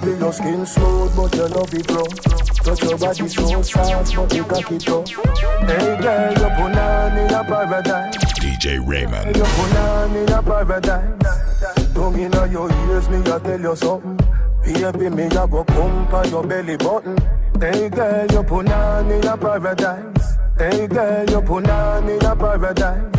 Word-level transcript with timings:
Baby, 0.00 0.18
your 0.18 0.32
skin 0.32 0.66
smooth, 0.66 1.16
but 1.16 1.34
your 1.34 1.48
love 1.48 1.72
it 1.72 1.90
rough. 1.90 2.14
Touch 2.56 2.82
your 2.82 2.98
body 2.98 3.28
so 3.28 3.62
soft, 3.62 4.14
but 4.14 4.34
you 4.34 4.44
cock 4.44 4.70
it 4.70 4.88
up. 4.88 5.08
Hey 5.08 5.96
girl, 6.02 6.32
you 6.32 6.48
in 6.66 7.32
a 7.32 7.44
paradise. 7.44 8.16
DJ 8.38 8.86
Raymond. 8.86 9.34
You 9.36 9.42
put 9.42 9.76
on 9.76 10.14
in 10.14 10.28
a 10.30 10.42
paradise. 10.42 11.94
Tongue 11.94 12.18
inna 12.18 12.46
your 12.48 12.70
ears, 12.70 13.08
me 13.08 13.18
a 13.20 13.40
tell 13.40 13.60
you 13.60 13.76
something. 13.76 14.18
Baby, 14.64 15.08
me 15.08 15.24
a 15.24 15.46
go 15.46 15.64
pump 15.64 16.12
on 16.12 16.28
your 16.28 16.44
belly 16.46 16.76
button. 16.76 17.16
Hey 17.58 17.88
girl, 17.88 18.26
you 18.30 18.40
in 18.60 19.26
a 19.26 19.36
paradise. 19.38 20.36
Hey 20.58 20.86
girl, 20.88 21.30
you 21.30 21.38
in 21.58 21.70
a 21.70 22.36
paradise. 22.36 23.16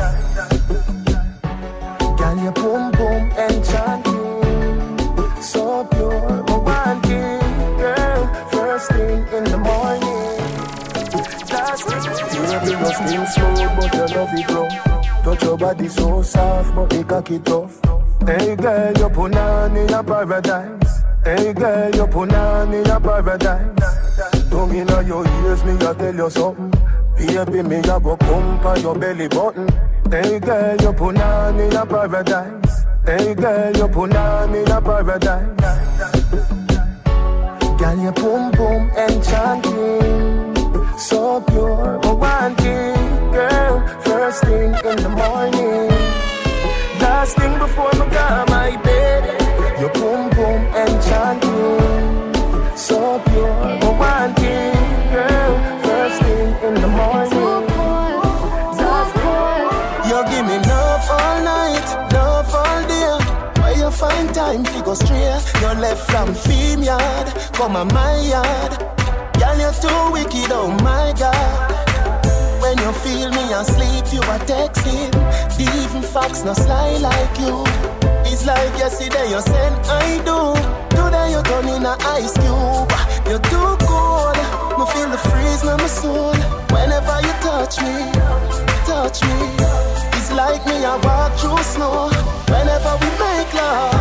Girl, 2.17 2.37
your 2.43 2.51
boom 2.51 2.91
boom 2.91 3.31
enchanting, 3.31 4.97
so 5.41 5.85
pure, 5.85 6.43
Baby, 12.47 12.71
your 12.71 12.93
skin 12.93 13.25
smooth, 13.27 13.75
but 13.75 13.93
your 13.93 14.07
love 14.07 14.33
it 14.33 14.49
rough. 14.49 15.23
Touch 15.23 15.43
your 15.43 15.57
body 15.57 15.87
so 15.89 16.21
soft, 16.21 16.75
but 16.75 16.93
it 16.93 17.07
cocky 17.07 17.39
tough. 17.39 17.79
Hey 18.25 18.55
girl, 18.55 18.93
you 18.97 19.09
put 19.09 19.35
on 19.35 19.75
in 19.75 19.93
a 19.93 20.03
paradise. 20.03 21.03
Hey 21.25 21.53
girl, 21.53 21.95
you 21.95 22.07
put 22.07 22.33
on 22.33 22.73
in 22.73 22.89
a 22.89 22.99
paradise. 22.99 24.49
Tongue 24.49 24.75
inna 24.75 25.01
your 25.03 25.27
ears, 25.27 25.63
me 25.65 25.73
a 25.73 25.93
tell 25.93 26.15
you 26.15 26.29
something. 26.29 26.71
Baby, 27.17 27.63
me 27.63 27.77
a 27.77 27.99
go 27.99 28.15
pump 28.15 28.65
on 28.65 28.81
your 28.81 28.95
belly 28.97 29.27
button. 29.27 29.67
Hey 30.09 30.39
girl, 30.39 30.77
you 30.79 30.93
put 30.93 31.17
on 31.19 31.59
in 31.59 31.75
a 31.75 31.85
paradise. 31.85 32.85
Hey 33.05 33.33
girl, 33.33 33.75
you 33.75 33.87
put 33.89 34.15
on 34.15 34.55
in 34.55 34.71
a 34.71 34.81
paradise. 34.81 35.57
Girl, 37.77 37.99
your 38.01 38.11
boom 38.13 38.51
boom 38.51 38.89
enchanting, 38.97 40.36
so 41.07 41.39
pure, 41.39 41.99
romantic, 42.03 42.99
girl. 43.31 43.75
First 44.01 44.43
thing 44.43 44.73
in 44.89 44.97
the 45.05 45.13
morning, 45.23 45.87
last 46.99 47.37
thing 47.37 47.57
before 47.57 47.93
me 47.99 48.05
go 48.11 48.45
my 48.49 48.75
bed. 48.83 49.23
Your 49.79 49.91
boom 49.97 50.29
boom 50.35 50.61
enchanting, 50.83 52.75
so 52.75 53.21
pure, 53.27 53.61
romantic, 53.83 54.75
girl. 55.15 55.53
First 55.85 56.17
thing 56.23 56.49
in 56.67 56.73
the 56.83 56.91
morning. 56.99 57.63
You 60.09 60.17
give 60.31 60.45
me 60.51 60.57
love 60.73 61.05
all 61.17 61.37
night, 61.55 61.87
love 62.11 62.53
all 62.53 62.81
day. 62.91 63.61
Where 63.61 63.77
you 63.77 63.89
find 63.91 64.27
time 64.35 64.63
to 64.65 64.81
go 64.83 64.93
straight? 64.93 65.43
You 65.61 65.71
left 65.79 66.11
from 66.11 66.33
fame 66.33 66.83
yard, 66.83 67.27
come 67.53 67.77
on 67.77 67.87
my 67.93 68.19
yard. 68.19 69.06
Too 69.81 70.11
wicked, 70.11 70.51
oh 70.51 70.71
my 70.81 71.13
God. 71.19 71.85
When 72.61 72.77
you 72.79 72.91
feel 73.05 73.29
me 73.29 73.53
asleep, 73.53 74.05
you 74.11 74.21
are 74.21 74.39
texting. 74.49 75.13
Even 75.59 76.01
facts 76.01 76.43
not 76.43 76.57
sly 76.57 76.97
like 76.97 77.39
you. 77.39 77.63
It's 78.25 78.45
like 78.45 78.73
yesterday 78.77 79.29
you 79.29 79.39
said 79.41 79.73
I 79.85 80.17
do. 80.25 80.57
Today 80.95 81.31
you 81.31 81.43
turn 81.43 81.67
in 81.67 81.85
a 81.85 81.95
ice 82.17 82.33
cube. 82.41 82.89
You're 83.29 83.45
too 83.53 83.77
cold. 83.85 84.37
Me 84.79 84.85
feel 84.93 85.09
the 85.09 85.21
freeze 85.29 85.61
in 85.63 85.77
my 85.77 85.87
soul. 85.87 86.33
Whenever 86.73 87.17
you 87.21 87.33
touch 87.45 87.77
me, 87.81 88.11
touch 88.89 89.21
me. 89.21 89.37
It's 90.17 90.31
like 90.31 90.65
me 90.65 90.83
I 90.85 90.97
walk 91.03 91.33
through 91.37 91.61
snow. 91.63 92.09
Whenever 92.49 92.93
we 93.01 93.09
make 93.21 93.53
love, 93.53 93.93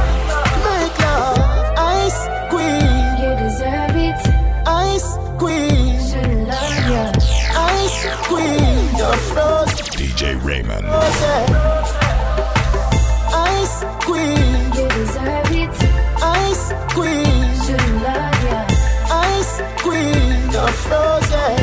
queen. 8.29 8.97
You're 8.99 9.21
frozen. 9.33 9.87
DJ 9.99 10.43
Raymond. 10.45 10.87
Ice 13.35 13.85
queen, 14.05 14.73
You 14.77 14.89
deserve 14.89 15.53
it. 15.63 15.77
ice 16.23 16.73
queen, 16.95 17.55
Shouldn't 17.65 18.03
love 18.03 18.39
ya. 18.49 18.61
ice 19.11 19.55
queen. 19.83 20.51
You're 20.55 20.75
frozen, 20.87 21.57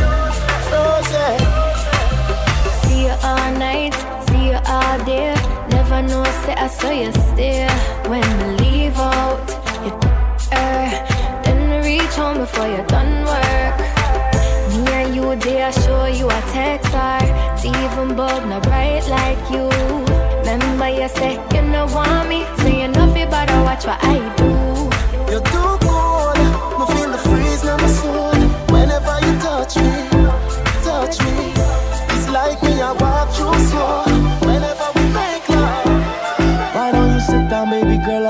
frozen. 0.70 1.38
See 2.82 3.02
you 3.08 3.16
all 3.24 3.52
night, 3.68 3.94
see 4.28 4.44
you 4.52 4.60
all 4.76 4.98
day. 5.06 5.34
Never 5.70 6.02
know, 6.02 6.24
say 6.46 6.54
I 6.56 6.68
saw 6.68 6.92
you 6.92 7.12
stay. 7.12 7.68
When 8.10 8.26
we 8.40 8.46
leave 8.64 8.98
out, 9.00 9.48
you 9.84 9.92
er, 10.52 10.90
then 11.44 11.84
reach 11.84 12.16
home 12.16 12.38
before 12.40 12.68
you're 12.68 12.86
done 12.88 13.13
Even 18.04 18.18
bulb 18.18 18.46
not 18.50 18.64
bright 18.64 19.08
like 19.08 19.50
you. 19.50 19.70
Remember 20.40 20.90
you 20.90 21.08
say 21.08 21.36
you 21.56 21.62
no 21.62 21.86
want 21.86 22.28
me, 22.28 22.46
so 22.58 22.68
you 22.68 22.90
know 22.90 23.08
fi 23.14 23.26
better 23.26 23.62
watch 23.64 23.86
what 23.86 23.98
I 24.04 24.18
do. 24.36 25.32
You're 25.32 25.42
too 25.42 25.83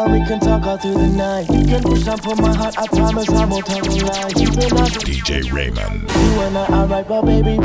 baby 0.06 0.20
we 0.20 0.28
can 0.28 0.40
talk 0.40 0.64
all 0.66 0.78
through 0.78 0.94
the 0.94 1.08
night? 1.08 1.50
You 1.50 1.66
can 1.66 1.84
push 1.84 2.08
and 2.08 2.22
pull 2.22 2.36
my 2.36 2.54
heart, 2.54 2.78
I 2.78 2.88
promise 2.88 3.30
I 3.30 3.46
won't 3.46 3.66
tell 3.66 3.86
a 3.86 3.96
lie. 4.06 4.32
You 4.38 4.52
been 4.52 4.78
out 4.78 4.92
DJ 4.92 5.52
Raymond. 5.52 6.02
you 6.02 6.42
and 6.42 6.58
I 6.58 6.66
alright, 6.68 7.08
but 7.08 7.24
baby, 7.24 7.58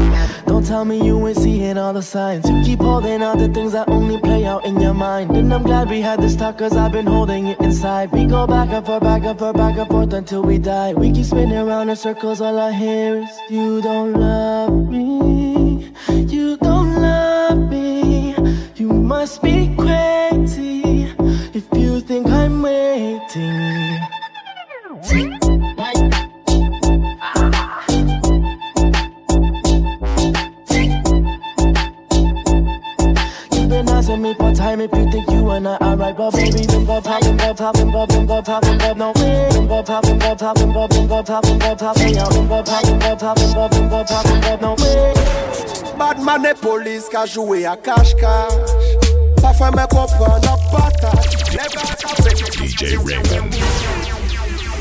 don't 0.46 0.64
tell 0.66 0.84
me 0.84 1.04
you 1.04 1.26
ain't 1.26 1.36
seeing 1.36 1.78
all 1.78 1.92
the 1.92 2.02
signs. 2.02 2.48
You 2.48 2.62
keep 2.64 2.80
holding 2.80 3.22
out 3.22 3.38
the 3.38 3.48
things 3.48 3.72
that 3.72 3.88
only 3.88 4.18
play 4.20 4.44
out 4.44 4.64
in 4.64 4.80
your 4.80 4.94
mind. 4.94 5.30
And 5.36 5.52
I'm 5.52 5.62
glad 5.62 5.90
we 5.90 6.00
had 6.00 6.20
this 6.20 6.36
talk, 6.36 6.58
cause 6.58 6.76
I've 6.76 6.92
been 6.92 7.06
holding 7.06 7.48
it 7.48 7.60
inside. 7.60 8.12
We 8.12 8.24
go 8.24 8.46
back 8.46 8.70
and 8.70 8.84
forth, 8.84 9.02
back 9.02 9.22
and 9.24 9.38
forth, 9.38 9.56
back 9.56 9.76
and 9.76 9.88
forth 9.88 10.12
until 10.12 10.42
we 10.42 10.58
die. 10.58 10.94
We 10.94 11.12
keep 11.12 11.26
spinning 11.26 11.56
around 11.56 11.88
in 11.88 11.96
circles, 11.96 12.40
all 12.40 12.58
I 12.58 12.72
hear 12.72 13.22
is, 13.22 13.30
You 13.50 13.82
don't 13.82 14.12
love 14.12 14.88
me, 14.88 15.92
you 16.08 16.56
don't 16.58 17.00
love 17.00 17.70
me. 17.70 18.34
You 18.76 18.92
must 18.92 19.42
be 19.42 19.74
crazy 19.76 20.17
time 34.68 34.80
if 34.80 34.92
you 34.92 35.10
think 35.10 35.30
you 35.30 35.50
and 35.50 35.68
I 35.68 35.76
are 35.76 35.96
right, 35.96 36.16
but 36.16 36.30
baby, 36.32 36.66
bim 36.66 36.84
bop 36.84 37.04
pop, 37.04 37.22
bim 37.22 37.36
bop 37.36 37.56
pop, 37.56 37.74
bim 37.74 37.90
bop, 37.90 38.08
bim 38.08 38.26
bop 38.26 38.44
pop, 38.44 38.62
bim 38.62 38.78
bop, 38.78 38.96
no 38.96 39.12
way. 39.12 39.48
Bim 39.52 39.66
bop 39.66 39.86
pop, 39.86 40.02
bim 40.02 40.18
bop 40.18 40.38
pop, 40.38 40.56
bim 40.56 40.72
bop, 40.72 40.90
bim 40.90 41.08
bop 41.08 41.26
pop, 41.26 41.42
bim 41.42 41.58
bop 41.58 41.78
pop, 41.78 41.96
hey, 41.96 42.14
yo, 42.14 42.28
bim 42.28 42.48
bop 42.48 42.66
pop, 42.66 42.82
bim 42.84 42.98
bop 42.98 43.18
pop, 43.18 43.36
bim 43.36 43.52
bop, 43.54 43.70
bim 43.70 43.88
bop 43.88 44.06
pop, 44.06 44.24
bim 44.24 44.40
bop, 44.40 44.60
no 44.60 44.74
way. 44.74 45.14
Badman 45.98 46.46
et 46.46 46.54
police 46.54 47.08
ka 47.08 47.26
joué 47.26 47.66
à 47.66 47.76
cache-cache. 47.76 48.52
Pa 49.42 49.52
fè 49.54 49.70
mè 49.74 49.86
kompran 49.90 50.38
nan 50.44 50.58
patat. 50.70 51.18
Le 51.54 51.64
gars 51.74 51.94
ka 52.02 52.10
pète 52.22 52.52
DJ 52.54 52.98
Raymond. 53.06 53.50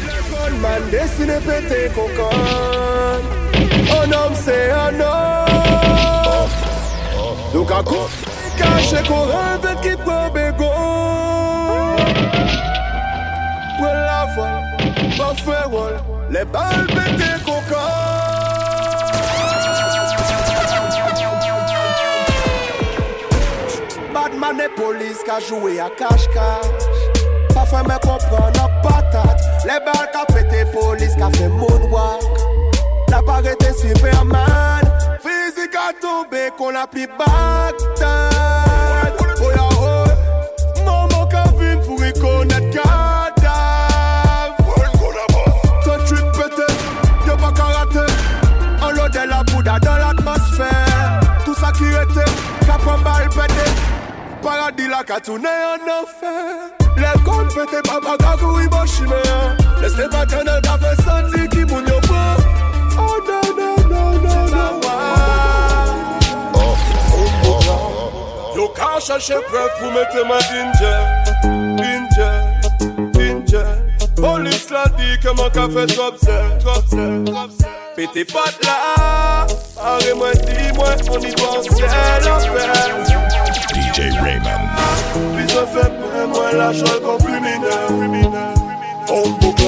Le 0.05 0.17
gunman 0.29 0.83
desine 0.91 1.39
pète 1.47 1.93
kokon. 1.95 2.29
Un 4.01 4.11
homme 4.11 4.35
c'est 4.35 4.69
un 4.71 4.99
homme. 4.99 6.49
Donc 7.53 7.71
à 7.71 7.81
coup, 7.81 8.09
caché 8.57 9.07
qu'on 9.07 9.23
rêve 9.25 9.81
qui 9.81 9.95
prend 10.03 10.29
bégon. 10.29 10.71
Pour 13.77 13.93
la 13.93 14.25
voile, 14.35 14.63
pas 15.17 15.33
faire 15.35 15.69
rôle. 15.69 15.97
Les 16.29 16.45
balles 16.45 16.87
pète 16.87 17.43
kokon. 17.45 17.75
Badman 24.13 24.59
et 24.59 24.69
police 24.75 25.23
ka 25.25 25.39
joué 25.39 25.79
à 25.79 25.89
cache-cache. 25.89 26.87
Pa 27.57 27.65
fè 27.65 27.81
mè 27.87 27.97
kompran 28.03 28.51
nan 28.53 28.69
patat 28.83 29.45
Le 29.65 29.79
bal 29.85 30.05
ka 30.13 30.25
pète 30.29 30.61
polis 30.75 31.15
ka 31.17 31.31
fè 31.37 31.49
moonwalk 31.57 32.43
La 33.09 33.23
pa 33.25 33.39
rete 33.45 33.73
Superman 33.81 34.85
Fizik 35.25 35.77
a 35.81 35.89
tombe 36.01 36.49
kon 36.59 36.77
la 36.77 36.85
pli 36.91 37.07
Bagdad 37.17 38.36
bal 53.03 53.29
pète 53.29 53.67
Paradis 54.41 54.87
la 54.87 55.03
ka 55.03 55.19
moun 61.65 61.85
yo 61.87 61.99
pas. 62.07 62.37
Oh 62.97 63.17
non, 63.27 63.47
non, 63.57 63.75
non, 63.89 64.11
non, 64.23 64.45
non. 64.51 64.81
Yo 68.55 68.67
ka 68.69 68.99
chercher 68.99 69.41
preuve 69.47 69.73
pour 69.79 69.91
mettre 69.91 70.21
ma 70.27 70.39
danger, 70.49 70.99
danger, 71.77 72.35
danger. 73.13 73.71
Police 74.15 74.69
la 74.71 74.85
dit 74.97 75.19
que 75.21 75.29
mon 75.29 75.49
café 75.49 75.85
trop 75.93 76.17
zè, 76.17 76.39
trop 76.59 76.83
zè, 76.89 77.23
trop 77.25 77.49
zè. 77.51 77.76
Pété 77.97 78.23
pote 78.25 78.59
là, 78.63 79.47
arrête-moi, 79.81 80.31
dis-moi, 80.33 80.89
on 81.09 81.19
y 81.19 81.31
pense, 81.31 81.65
c'est 81.65 82.29
l'enfer. 82.29 82.75
DJ 83.73 84.13
Raymond. 84.21 84.67
Puis 85.35 85.49
ça 85.49 85.65
fait 85.65 85.91
pour 85.97 86.27
moi 86.27 86.51
l'argent 86.53 86.85
qu'on 87.03 87.17
plus 87.17 87.41
mineur. 87.41 88.53
On 89.09 89.29
boucle. 89.41 89.63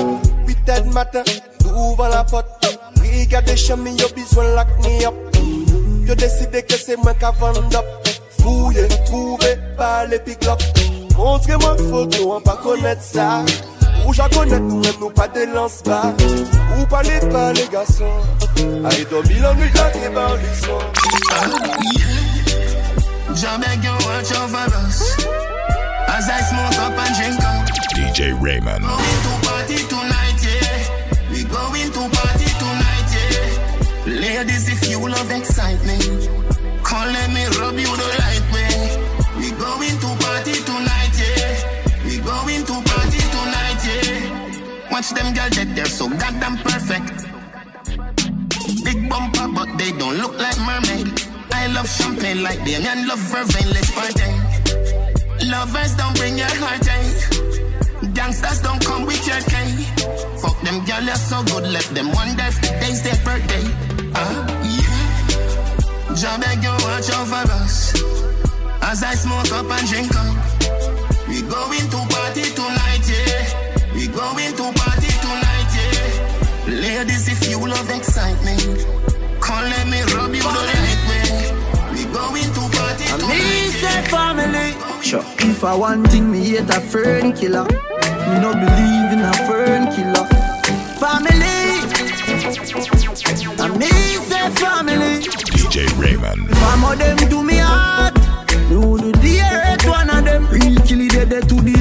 8 0.46 0.70
heures 0.70 0.86
matin, 0.94 1.24
ouvre 1.76 2.08
la 2.08 2.24
porte. 2.24 2.78
Brigade 2.98 3.46
des 3.46 3.58
chemins, 3.58 3.96
y'a 3.98 4.08
besoin 4.10 4.44
de 4.44 4.54
lac 4.54 4.68
me 4.84 5.08
up. 5.08 5.16
Y'a 6.08 6.14
décidé 6.14 6.62
que 6.62 6.76
c'est 6.76 6.98
moi 6.98 7.16
qui 7.16 7.26
vend 7.40 7.50
up. 7.50 7.86
Fouillez, 8.42 8.88
trouvez, 9.08 9.58
parlez, 9.76 10.20
pick 10.20 10.46
up. 10.46 10.62
Montrez-moi 11.18 11.76
une 11.80 11.90
photo, 11.90 12.34
on 12.36 12.42
pas 12.42 12.58
connaître 12.58 13.02
ça. 13.02 13.44
Ou 14.10 14.14
j'en 14.14 14.28
connais 14.30 14.60
nous 14.60 14.80
même 14.80 14.96
nous 15.00 15.12
pas 15.12 15.28
de 15.28 15.42
lance 15.54 15.84
bas. 15.86 16.16
Ou 16.80 16.86
parlez 16.88 17.20
pas 17.32 17.54
les 17.54 17.68
garçons. 17.68 18.06
Aïe, 18.90 19.06
dormi 19.12 19.36
la 19.40 19.54
beg 23.60 23.84
you 23.84 23.92
watch 23.92 24.32
over 24.36 24.68
us 24.88 25.16
As 26.08 26.28
I 26.28 26.42
smoke 26.42 26.80
up 26.80 26.98
and 26.98 27.16
drink 27.16 27.40
up 27.44 27.70
DJ 27.96 28.34
Raymond. 28.42 28.82
Going 28.82 29.22
to 29.26 29.34
party 29.48 29.78
tonight, 29.88 30.42
yeah 30.44 31.32
We 31.32 31.44
going 31.44 31.92
to 31.92 32.10
party 32.18 32.50
tonight, 32.58 33.10
yeah 33.14 34.20
Ladies, 34.20 34.70
if 34.70 34.90
you 34.90 35.08
love 35.08 35.32
excitement 35.32 36.04
Come 36.84 37.14
let 37.14 37.30
me 37.32 37.46
rub 37.60 37.78
you 37.78 37.96
the 37.96 38.18
right 38.20 38.29
Watch 45.00 45.12
them 45.12 45.34
girls 45.34 45.56
get 45.56 45.74
there 45.76 45.86
so 45.86 46.10
goddamn 46.10 46.58
perfect 46.58 47.08
Big 48.84 49.08
bumper, 49.08 49.48
but 49.48 49.70
they 49.78 49.94
don't 49.94 50.18
look 50.18 50.38
like 50.38 50.60
mermaid. 50.68 51.08
I 51.54 51.68
love 51.68 51.88
champagne 51.88 52.44
like 52.44 52.60
Damien 52.66 53.08
love 53.08 53.24
vervain. 53.32 53.72
Let's 53.72 53.92
party. 53.96 54.30
Lovers 55.48 55.96
don't 55.96 56.14
bring 56.18 56.38
your 56.38 56.52
heartache. 56.52 58.14
Gangsters 58.14 58.60
don't 58.62 58.84
come 58.84 59.06
with 59.06 59.26
your 59.26 59.40
cane. 59.48 59.80
Fuck 60.42 60.60
them 60.68 60.84
girl, 60.84 61.04
you're 61.08 61.16
so 61.16 61.44
good. 61.46 61.64
Let 61.72 61.88
them 61.96 62.12
wonder 62.12 62.44
if 62.44 62.60
today's 62.60 63.02
their 63.02 63.16
birthday. 63.24 63.64
Ah, 64.16 64.36
yeah. 64.68 66.14
Jah 66.20 66.38
beg 66.44 66.62
you 66.62 66.76
watch 66.84 67.10
over 67.16 67.48
us 67.64 67.96
as 68.82 69.02
I 69.02 69.16
smoke 69.16 69.52
up 69.54 69.72
and 69.72 69.88
drink 69.88 70.12
up. 70.14 70.36
We 71.30 71.42
going 71.44 71.88
to 71.88 72.09
going 74.20 74.54
to 74.60 74.66
party 74.80 75.12
tonight, 75.24 75.72
yeah. 75.78 76.84
Ladies, 76.84 77.28
if 77.30 77.50
you 77.50 77.58
love 77.60 77.90
excitement, 77.90 78.86
come 79.40 79.64
let 79.64 79.88
me 79.88 80.02
rub 80.14 80.34
you 80.36 80.44
the 80.44 80.64
right 80.76 81.02
way. 81.10 81.30
We 81.94 82.04
going 82.12 82.52
to 82.58 82.64
party 82.76 83.06
And 83.08 83.22
tonight, 83.22 83.40
me 83.40 83.82
yeah. 83.82 84.02
family. 84.16 84.70
Sure. 85.02 85.24
If 85.40 85.64
I 85.64 85.74
one 85.74 86.04
thing, 86.06 86.30
me 86.32 86.40
hate 86.50 86.70
a 86.70 86.82
fern 86.82 87.32
killer. 87.34 87.64
Me 87.64 88.36
no 88.44 88.52
believe 88.64 89.10
in 89.16 89.22
a 89.24 89.34
fern 89.48 89.88
killer. 89.96 90.26
Family. 91.00 91.56
And 93.64 93.74
me 93.80 93.90
say 94.30 94.50
family. 94.60 95.24
DJ 95.56 95.88
Raymond. 95.98 96.54
Some 96.56 96.84
of 96.84 97.00
them 97.00 97.18
do 97.30 97.42
me 97.44 97.58
hard. 97.58 98.16
Me 98.70 98.76
would 98.76 99.02
do 99.02 99.12
the 99.14 99.38
hurt 99.38 99.86
one 99.86 100.10
of 100.10 100.26
them. 100.26 100.46
Real 100.48 100.76
kill 100.86 101.02
it 101.02 101.30
dead 101.30 101.48
to 101.48 101.56
the 101.56 101.79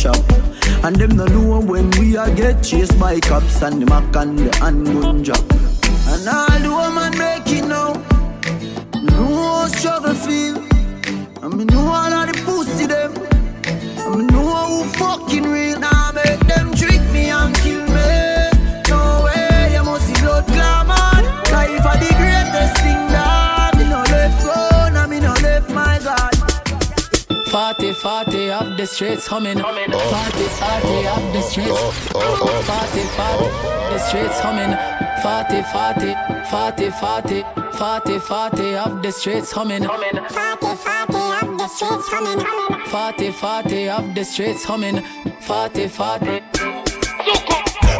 shop. 0.00 0.16
And 0.82 0.96
them 0.96 1.14
no 1.16 1.26
know 1.26 1.60
when 1.60 1.90
we 1.98 2.16
a 2.16 2.34
get 2.34 2.62
chased 2.64 2.98
by 2.98 3.20
cops 3.20 3.60
and 3.60 3.82
the 3.82 3.86
mac 3.86 4.16
and 4.16 4.38
the 4.38 4.56
handgun 4.56 5.22
drop. 5.22 5.44
And 6.12 6.26
all 6.26 6.58
the 6.64 6.70
woman 6.78 7.12
make 7.18 7.48
it 7.58 7.66
now. 7.66 7.92
How 9.10 9.66
struggle 9.66 10.14
feel. 10.14 10.56
And 11.42 11.54
me 11.54 11.64
know 11.66 11.86
all 12.00 12.14
of 12.20 12.26
the 12.28 12.36
pussy 12.46 12.86
them. 12.86 13.12
And 14.04 14.16
me 14.18 14.24
know 14.32 14.84
who 14.84 14.84
fucking 14.98 15.44
real. 15.44 15.79
40, 27.94 28.30
40 28.30 28.50
of 28.50 28.76
the 28.76 28.86
streets 28.86 29.26
humming. 29.26 29.58
40, 29.58 29.90
40 29.90 29.94
of 31.08 31.32
the 31.32 31.40
streets. 31.42 31.80
40, 32.12 33.02
40 33.18 33.70
the 33.90 33.98
streets 33.98 34.38
humming. 34.38 34.76
40, 35.22 35.62
40, 35.62 36.14
40, 36.50 36.90
40, 36.90 37.44
40, 37.76 38.18
40 38.20 38.76
of 38.76 39.02
the 39.02 39.10
streets 39.10 39.50
humming. 39.50 39.82
40, 39.82 39.90
40 39.90 41.16
of 41.42 41.58
the 41.58 41.68
streets 41.68 42.06
humming. 42.08 42.46
40, 42.86 43.32
40 43.32 43.88
of 43.88 44.14
the 44.14 44.24
streets 44.24 44.64
humming. 44.64 45.02
40, 45.40 45.88
40. 45.88 46.42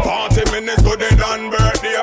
40 0.05 0.51
minutes 0.53 0.83
to 0.83 0.97
the 0.97 1.17
done 1.19 1.51
birthday. 1.51 1.97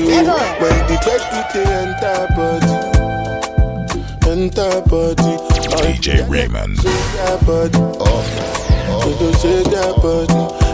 When 0.05 0.25
the 0.87 0.97
to 0.99 1.39
the 1.53 1.63
enter 1.79 2.27
body 2.35 2.75
Enter 4.29 4.81
body 4.89 5.33
DJ 5.79 6.27
Raymond. 6.29 6.77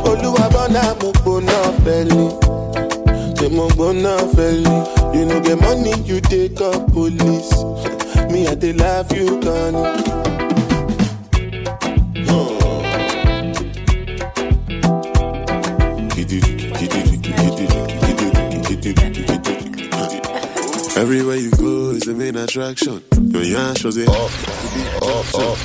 Olúwa 0.09 0.45
bọ́nà 0.53 0.83
mo 1.01 1.09
gbóná 1.21 1.57
fẹ́lẹ̀ 1.83 2.29
Ṣé 3.37 3.47
mo 3.55 3.65
gbóná 3.75 4.13
fẹ́lẹ̀ 4.35 5.15
You 5.15 5.25
no 5.25 5.39
get 5.41 5.59
money 5.61 5.93
you 6.05 6.19
take 6.21 6.59
up 6.61 6.91
police 6.93 7.51
Me 8.31 8.47
I 8.47 8.55
dey 8.55 8.73
laugh 8.73 9.11
you 9.15 9.39
gone 9.41 9.77
attraction. 22.39 23.03
Your 23.31 23.43
yarn 23.43 23.75
shows 23.75 23.97
it 23.97 24.07
up, 24.07 24.31
up, 25.03 25.35
up. 25.35 25.57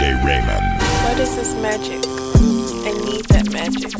DJ 0.00 0.24
Raymond. 0.24 0.64
What 1.04 1.18
is 1.18 1.36
this 1.36 1.54
magic? 1.60 2.00
I 2.86 2.92
need 3.04 3.24
that 3.26 3.50
magic. 3.52 3.90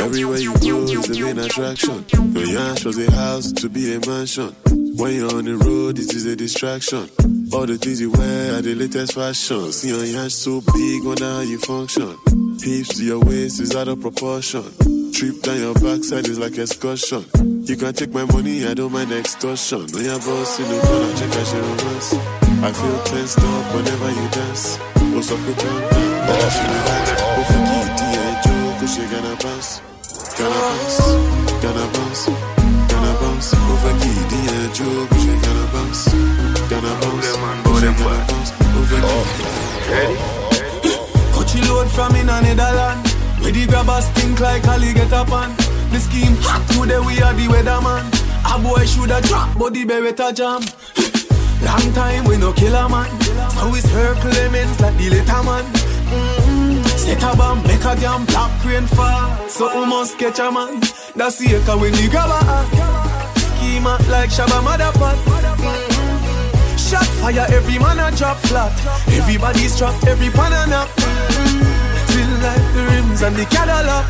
Everywhere 0.00 0.38
you 0.38 0.54
go 0.54 0.84
is 0.84 1.06
the 1.08 1.20
main 1.20 1.38
attraction. 1.38 2.04
Your 2.32 2.44
yarn 2.44 2.76
shows 2.76 2.98
a 2.98 3.10
house 3.10 3.52
to 3.52 3.68
be 3.68 3.94
a 3.94 4.00
mansion. 4.06 4.54
When 4.96 5.14
you're 5.14 5.34
on 5.34 5.44
the 5.44 5.56
road, 5.56 5.98
it 5.98 6.14
is 6.14 6.26
a 6.26 6.36
distraction. 6.36 7.10
All 7.52 7.66
the 7.66 7.76
things 7.76 8.00
you 8.00 8.10
wear 8.10 8.54
are 8.58 8.62
the 8.62 8.74
latest 8.74 9.14
fashion. 9.14 9.72
See 9.72 9.88
your 9.88 10.04
yarn 10.04 10.30
so 10.30 10.60
big, 10.60 11.04
wonder 11.04 11.24
how 11.24 11.40
you 11.40 11.58
function. 11.58 12.16
Hips 12.60 12.96
to 12.96 13.04
your 13.04 13.20
waist 13.20 13.60
is 13.60 13.74
out 13.76 13.88
of 13.88 14.00
proportion. 14.00 15.01
Trip 15.12 15.42
down 15.42 15.58
your 15.60 15.74
backside 15.74 16.26
is 16.26 16.38
like 16.38 16.56
excursion. 16.56 17.24
You 17.68 17.76
can 17.76 17.92
take 17.92 18.12
my 18.12 18.24
money, 18.24 18.66
I 18.66 18.74
don't 18.74 18.90
mind 18.92 19.12
extortion. 19.12 19.86
When 19.92 20.04
your 20.04 20.18
boss 20.18 20.58
in 20.58 20.68
the 20.68 20.80
corner, 20.80 21.12
check 21.14 21.30
out 21.36 21.52
your 21.52 21.62
romance. 21.62 22.14
I 22.64 22.72
feel 22.72 22.98
tensed 23.04 23.38
up 23.38 23.74
whenever 23.74 24.10
you 24.10 24.28
dance. 24.32 24.78
What's 25.12 25.30
up 25.30 25.38
with 25.46 25.58
calm 25.58 25.80
down? 25.80 26.26
But 26.26 26.40
I 26.40 26.48
should 26.48 26.70
relax. 26.72 27.06
Oh, 27.22 27.44
for 27.44 27.60
kitty 27.68 28.08
and 28.24 28.36
Joe, 28.42 28.72
cause 28.80 28.92
she 28.94 29.02
gonna 29.12 29.36
bounce. 29.36 29.70
Gonna 30.32 30.58
bounce, 30.64 30.96
gonna 31.60 31.86
bounce, 31.92 32.22
gonna 32.88 33.12
bounce. 33.20 33.52
Oh, 33.52 33.76
for 33.84 33.94
kitty 34.00 34.40
and 34.48 34.72
Joe, 34.74 35.06
cause 35.12 35.22
she 35.22 35.34
gonna 35.44 35.66
bounce. 35.76 36.02
Gonna 36.72 36.92
bounce, 37.04 37.28
gonna 37.68 37.92
bounce. 38.00 38.50
Oh, 38.64 38.84
for 38.88 39.00
kitty. 39.36 40.16
Coachy 41.36 41.60
load 41.68 41.88
from 41.90 42.16
in 42.16 42.28
a 42.28 42.40
Netherland. 42.40 43.11
We 43.42 43.50
Where 43.50 43.66
the 43.66 43.66
grabbers 43.66 44.08
think 44.10 44.38
like 44.38 44.68
Ali 44.68 44.94
get 44.94 45.12
up 45.12 45.32
on. 45.32 45.50
The 45.90 45.98
scheme 45.98 46.36
hot 46.46 46.62
today, 46.70 47.00
we 47.00 47.20
are 47.20 47.34
the 47.34 47.50
weatherman. 47.50 48.06
A 48.46 48.54
boy 48.62 48.86
shoulda 48.86 49.20
drop, 49.26 49.58
but 49.58 49.74
the 49.74 49.84
beretta 49.84 50.30
jam. 50.30 50.62
Long 51.66 51.92
time 51.92 52.24
we 52.24 52.36
no 52.38 52.52
kill 52.52 52.74
a 52.74 52.88
man. 52.88 53.10
So 53.50 53.68
we 53.68 53.80
circle 53.80 54.30
lemons 54.30 54.78
like 54.80 54.96
the 54.96 55.10
little 55.10 55.42
man. 55.42 55.64
Mm-hmm. 55.66 56.82
Set 56.94 57.22
a 57.22 57.36
bomb, 57.36 57.62
make 57.66 57.82
a 57.82 57.98
damn 57.98 58.24
black 58.26 58.50
crane 58.62 58.86
fall. 58.86 59.48
So 59.48 59.66
we 59.74 59.86
must 59.86 60.18
catch 60.18 60.38
a 60.38 60.50
man. 60.52 60.78
That's 61.16 61.38
the 61.38 61.58
echo 61.58 61.78
when 61.82 61.90
the 61.98 62.06
grabber 62.08 62.38
act. 62.46 62.70
Schema 63.42 63.98
like 64.06 64.30
Shabba 64.30 64.62
Motherpot. 64.62 65.18
Mm-hmm. 65.18 66.76
Shot 66.78 67.10
fire, 67.18 67.46
every 67.50 67.78
man 67.80 67.98
a 67.98 68.16
drop 68.16 68.38
flat. 68.46 68.70
Everybody's 69.08 69.76
trapped, 69.76 70.06
every 70.06 70.30
pan 70.30 70.52
a 70.52 70.70
nap. 70.70 70.88
Mm-hmm. 70.88 71.71
Rims 73.12 73.22
and 73.22 73.36
the 73.36 73.44
Cadillac. 73.44 74.06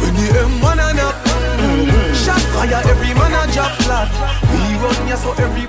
When 0.00 0.14
the 0.16 0.26
M1 0.32 0.72
a 0.72 0.94
nap. 0.96 1.14
Mm-hmm. 1.60 2.14
Shot 2.24 2.40
fire, 2.52 2.80
every 2.88 3.12
man 3.12 3.32
a 3.36 3.52
drop 3.52 3.72
flat. 3.84 4.08
We 4.48 4.72
run 4.80 5.08
ya 5.08 5.16
so 5.16 5.32
every. 5.36 5.68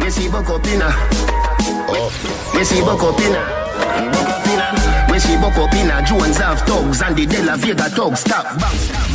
Me 0.00 0.10
see 0.10 0.28
up 0.28 0.66
inna. 0.66 0.88
Me 2.56 2.64
see 2.64 2.80
up 2.80 3.02
up 3.02 3.20
inna. 3.20 3.42
Me 5.12 5.18
see 5.18 5.36
buck 5.36 5.58
up. 5.58 5.74
Jones 6.06 6.38
have 6.38 6.60
thugs 6.62 7.02
and 7.02 7.16
the 7.16 7.26
De 7.26 7.42
La 7.42 7.56
Vega 7.56 7.88
thugs. 7.90 8.20
Stop, 8.20 8.58
bang, 8.58 9.13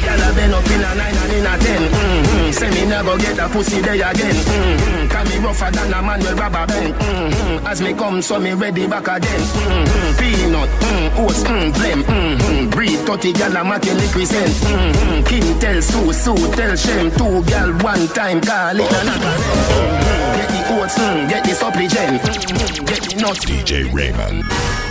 Gyal 0.00 0.22
a 0.24 0.34
been 0.34 0.52
up 0.54 0.66
in 0.70 0.80
a 0.80 0.94
nine 0.94 1.16
and 1.16 1.32
in 1.32 1.46
a 1.46 1.54
ten. 1.58 1.82
Mm-hmm. 1.90 2.50
Say 2.52 2.70
me 2.70 2.86
never 2.88 3.16
get 3.18 3.38
a 3.38 3.48
pussy 3.48 3.80
there 3.80 3.94
again. 3.94 4.34
Mm-hmm. 4.34 5.08
Can 5.08 5.28
me 5.28 5.36
rougher 5.38 5.70
than 5.70 5.92
a 5.92 6.02
man 6.02 6.20
with 6.20 6.38
rubber 6.38 6.66
band. 6.66 6.94
Mm-hmm. 6.94 7.66
As 7.66 7.80
me 7.82 7.92
come, 7.94 8.22
so 8.22 8.38
me 8.40 8.52
ready 8.52 8.86
back 8.86 9.08
again. 9.08 9.40
Mm-hmm. 9.40 10.18
Peanut, 10.18 10.68
mm, 10.68 11.24
oats, 11.24 11.42
mm, 11.44 11.72
blem. 11.72 12.02
Mm-hmm. 12.02 12.70
Breed 12.70 12.98
30 13.06 13.32
gyal 13.32 13.60
a 13.60 13.64
make 13.64 13.84
represent. 13.84 14.52
Mm-hmm. 14.64 15.24
King 15.24 15.58
tell 15.60 15.82
Sue, 15.82 16.12
Sue 16.12 16.52
tell 16.56 16.76
Shem. 16.76 17.10
Two 17.12 17.42
gyal 17.50 17.82
one 17.82 18.06
time 18.08 18.40
call 18.40 18.80
it 18.80 18.92
another. 19.02 19.34
Mm-hmm. 19.36 20.36
Get 20.36 20.48
the 20.48 20.60
oats, 20.80 20.98
mm, 20.98 21.28
get 21.28 21.44
the 21.44 21.54
supplement. 21.54 22.22
Mm-hmm. 22.22 22.84
Get 22.84 23.02
the 23.02 23.20
nuts. 23.20 23.44
DJ 23.44 23.92
Raymond. 23.92 24.89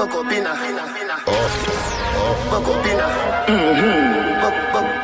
Buck 0.00 0.14
up 0.14 0.32
inna. 0.32 0.54
Buck 2.50 2.68
up 2.68 2.86
inna. 2.86 3.06
Mm-hmm. 3.46 4.40
Buck, 4.40 4.56
buck, 4.72 5.00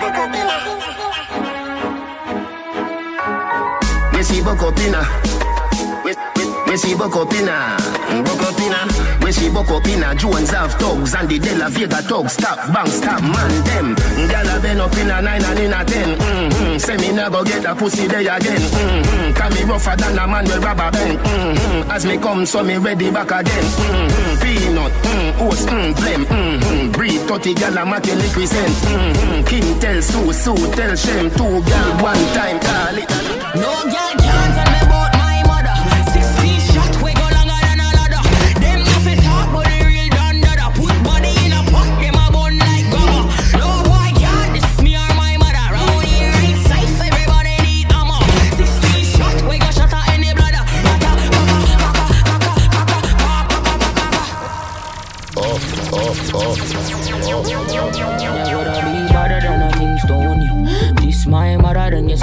me 6.67 6.77
see 6.77 6.95
buck 6.95 7.15
up 7.17 7.33
inna. 7.33 7.77
Buck 8.25 8.43
up 8.43 8.61
inna. 8.61 9.25
Me 9.25 9.33
see 9.33 9.51
buck 9.51 9.69
up 9.71 9.87
inna. 9.87 10.15
Jones 10.15 10.51
have 10.51 10.73
thugs 10.75 11.15
and 11.15 11.29
the 11.29 11.39
De 11.39 11.69
Vega 11.71 12.03
thugs. 12.03 12.33
Stop, 12.33 12.73
bang, 12.73 12.87
stop, 12.87 13.23
man, 13.23 13.65
them. 13.65 13.97
Gyal 14.29 14.57
a 14.57 14.61
been 14.61 14.81
up 14.81 14.97
in 14.97 15.11
a 15.11 15.23
nine 15.23 15.45
and 15.45 15.59
in 15.59 15.73
a 15.73 15.85
ten. 15.85 16.19
Mm-hmm. 16.19 16.79
Say 16.79 16.97
me 16.97 17.13
never 17.13 17.45
get 17.45 17.65
a 17.65 17.75
pussy 17.75 18.07
there 18.07 18.21
again. 18.21 18.61
Mm-hmm. 18.61 19.33
Can 19.35 19.55
me 19.55 19.63
rougher 19.65 19.97
than 19.97 20.19
a 20.19 20.27
man 20.27 20.45
with 20.45 20.65
rubber 20.65 20.91
band. 20.91 21.19
Mm-hmm. 21.19 21.91
As 21.91 22.05
me 22.05 22.19
come, 22.19 22.47
so 22.47 22.63
me 22.63 22.77
ready 22.77 23.11
back 23.11 23.31
again. 23.31 23.65
Mm-hmm. 23.65 24.43
Peanut, 24.43 24.93
mm, 24.93 25.41
oats, 25.47 25.67
mm, 25.67 25.95
blem. 25.95 26.25
Mm-hmm. 26.25 26.93
Breed 26.93 27.21
30 27.29 27.55
gyal 27.55 27.83
a 27.83 27.87
make 27.87 28.05
represent. 28.05 28.75
Mm-hmm. 28.91 29.45
King 29.47 29.81
tell 29.81 30.03
Sue, 30.03 30.33
Sue 30.33 30.71
tell 30.75 30.97
Shem. 30.97 31.31
Two 31.31 31.63
gyal 31.63 32.03
one 32.03 32.25
time 32.35 32.59
call 32.61 32.99
it. 32.99 33.11
No 33.55 33.73
girl 33.91 34.13
can 34.19 34.66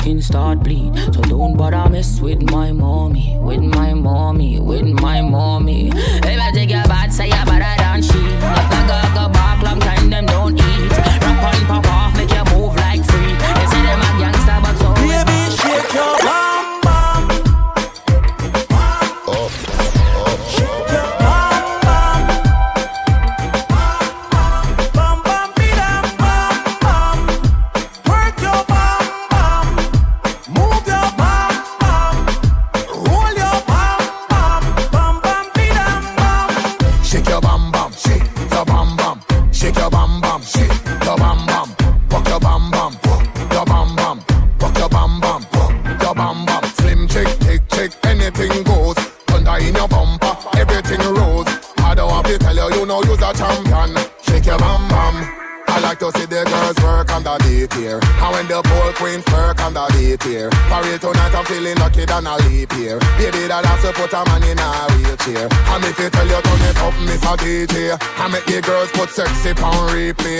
skin 0.03 0.21
start 0.21 0.59
bleed. 0.59 0.93
So 1.13 1.21
don't 1.21 1.55
bother 1.55 1.89
mess 1.89 2.19
with 2.19 2.41
my 2.51 2.73
mommy, 2.73 3.37
with 3.39 3.61
my 3.61 3.93
mommy, 3.93 4.59
with 4.59 4.85
my 5.01 5.21
mommy. 5.21 5.91
If 5.95 6.39
I 6.41 6.51
take 6.51 6.71
your 6.71 6.83
bad, 6.83 7.13
say 7.13 7.27
you 7.27 7.45
better 7.45 7.72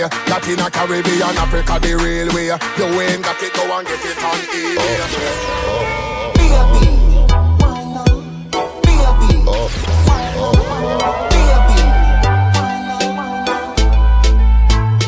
replay. 0.04 0.28
Latin, 0.28 0.70
Caribbean, 0.70 1.36
Africa, 1.36 1.78
the 1.80 1.94
real 1.96 2.28
way. 2.34 2.46
You 2.46 3.00
ain't 3.00 3.22
got 3.22 3.42
it, 3.42 3.52
go 3.54 3.78
and 3.78 3.86
get 3.86 4.04
it 4.04 4.24
on 4.24 4.38
eBay. 4.52 4.98
Oh. 5.66 5.80
Oh. 9.36 9.60
Oh. 10.36 10.60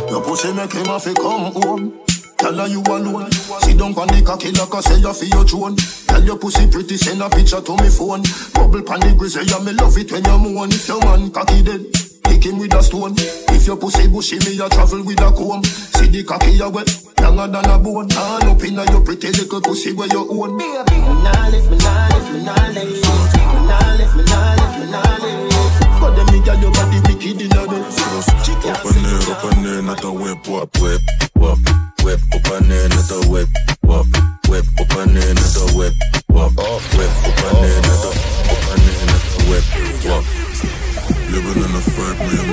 Your 0.08 0.22
pussy 0.22 0.52
make 0.52 0.72
him 0.72 0.86
have 0.86 1.02
to 1.04 1.14
come 1.14 1.52
home. 1.52 1.92
Tell 2.38 2.54
her 2.54 2.66
you 2.68 2.82
alone. 2.82 3.30
Sit 3.32 3.78
down 3.78 3.94
on 3.98 4.08
the 4.08 4.22
cocky 4.24 4.52
like 4.52 4.74
I 4.74 4.80
say 4.80 4.98
you 4.98 5.12
for 5.12 5.24
your 5.24 5.44
drone. 5.44 5.76
Tell 5.76 6.22
your 6.22 6.38
pussy 6.38 6.66
pretty, 6.70 6.96
send 6.96 7.22
a 7.22 7.28
picture 7.28 7.60
to 7.60 7.76
me 7.82 7.88
phone. 7.88 8.22
Bubble 8.52 8.82
pan 8.82 9.00
the 9.00 9.14
grizzly, 9.16 9.44
yeah, 9.46 9.58
me 9.58 9.72
love 9.72 9.96
it 9.98 10.12
when 10.12 10.24
you 10.24 10.38
moan. 10.38 10.70
If 10.70 10.86
your 10.88 11.00
man 11.00 11.30
cocky 11.30 11.62
dead, 11.62 11.86
hit 12.28 12.44
him 12.46 12.58
with 12.58 12.74
a 12.74 12.82
stone. 12.82 13.14
If 13.54 13.66
your 13.66 13.76
pussy 13.76 14.08
bushy, 14.08 14.38
me 14.44 14.58
a 14.60 14.68
travel 14.68 15.02
with 15.02 15.20
a 15.20 15.30
comb. 15.32 15.64
See 15.64 16.08
the 16.08 16.24
cocky 16.24 16.52
you 16.52 16.68
wet, 16.68 16.90
younger 17.20 17.46
than 17.48 17.70
a 17.70 17.78
bone. 17.78 18.12
All 18.16 18.50
up 18.50 18.62
inna 18.62 18.84
your 18.90 19.02
pretty 19.02 19.28
little 19.32 19.60
pussy 19.60 19.92
where 19.92 20.08
you 20.08 20.26
own. 20.28 20.58
Baby, 20.58 20.98
nah 21.22 21.48
lift 21.48 21.70
me, 21.70 21.78
nah 21.78 22.08
lift 22.14 22.30
me, 22.32 22.42
nah 22.42 22.54
lift 22.74 22.92
me, 22.92 23.10
nah 23.66 23.94
lift 23.98 24.16
me, 24.16 24.22
nah 24.24 24.54
lift 24.54 24.78
me, 24.78 24.86
nah 24.90 25.16
lift 25.22 25.50
me. 25.50 25.56
But 26.00 26.14
them 26.14 26.26
me 26.32 26.44
girl, 26.44 26.58
your 26.60 26.72
body 26.72 27.00
wicked 27.06 27.40
inna 27.42 27.62
the. 27.66 27.76
Up 28.66 28.84
and 28.84 29.02
neer, 29.02 29.30
up 29.30 29.44
and 29.44 29.62
neer, 29.62 29.82
not 29.82 30.04
a 30.04 30.10
whip, 30.10 30.46
wap, 30.48 30.76
whip, 30.78 31.00
wap, 31.36 31.58
whip, 32.02 32.20
up 32.34 32.46
and 32.52 32.68
neer, 32.68 32.88
not 32.88 33.10
a 33.10 33.28
whip, 33.28 33.48
wap, 33.82 34.06
whip, 34.48 34.66
up 34.80 34.96
and 34.96 35.14
neer, 35.14 35.34
not 35.34 35.56
a 35.56 35.76
whip, 35.76 35.94
wap, 36.30 36.52
whip, 36.94 37.12
up 37.26 37.42
and 37.46 37.60
neer, 37.62 37.80
not 37.82 38.04
a, 38.04 38.10
up 38.50 38.64
and 38.72 38.82
neer, 38.86 39.06
not 39.06 39.22
a 39.22 39.50
whip, 39.50 39.64
wap. 40.06 40.45
Living 41.30 41.62
in 41.64 41.74
a 41.74 41.80
fat 41.80 42.18
man. 42.18 42.48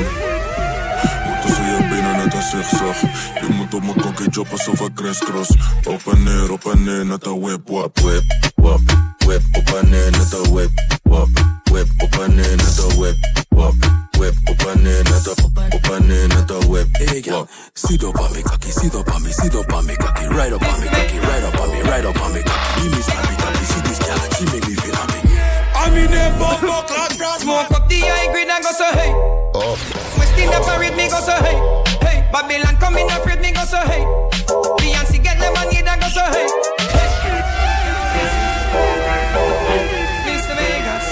Moet 1.26 1.42
tussen 1.42 1.66
je 1.66 1.88
benen 1.90 2.16
net 2.18 2.36
als 2.36 2.50
zigzag. 2.50 3.02
Je 3.42 3.54
moet 3.54 3.74
op 3.74 3.84
mijn 3.84 4.02
kokkie 4.02 4.32
choppen 4.32 4.52
alsof 4.52 4.80
ik 4.80 4.94
crisscross. 4.94 5.50
Op 5.88 6.02
en 6.14 6.24
neer, 6.24 6.52
op 6.52 6.66
en 6.66 6.84
neer, 6.84 7.06
net 7.06 7.26
een 7.26 7.40
whip, 7.40 7.70
wap, 7.70 8.00
whip, 8.00 8.24
wap, 8.56 8.82
whip, 9.18 9.42
op 9.52 9.70
en 9.82 9.90
neer, 9.90 10.12
net 10.12 10.34
een 10.34 10.54
whip, 10.54 10.72
wap, 11.04 11.23
so 33.74 33.82
hey. 33.90 34.06
Beyonce 34.78 35.18
get 35.24 35.38
the 35.42 35.50
money 35.58 35.82
that 35.82 35.98
go 35.98 36.08
so 36.14 36.22
hey. 36.30 36.46
Mr. 40.30 40.54
Vegas, 40.62 41.08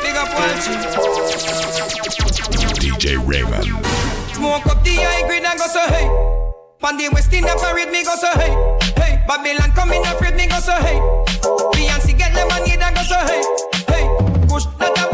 big 0.00 0.16
up 0.16 0.32
watching. 0.32 0.80
DJ 2.80 3.20
Raymond. 3.20 3.64
Smoke 4.32 4.66
up 4.66 4.80
the 4.82 4.94
high 4.96 5.26
grade 5.28 5.44
and 5.44 5.58
go 5.58 5.66
so 5.66 5.84
hey. 5.92 6.08
Pan 6.80 6.96
the 6.96 7.08
West 7.12 7.32
Indian 7.32 7.58
parade 7.58 7.90
me 7.90 8.02
go 8.02 8.16
so 8.16 8.32
hey, 8.40 8.52
hey. 8.96 9.22
Babylon 9.28 9.72
come 9.76 9.92
in 9.92 10.02
afraid 10.08 10.36
me 10.36 10.46
go 10.46 10.58
so 10.60 10.72
hey. 10.72 10.98
Beyonce 11.76 12.16
get 12.16 12.32
the 12.32 12.46
money 12.48 12.76
that 12.80 12.94
go 12.96 13.02
so 13.04 13.20
hey, 13.28 13.42
hey. 13.92 14.04
Push 14.48 14.64
that 14.78 15.13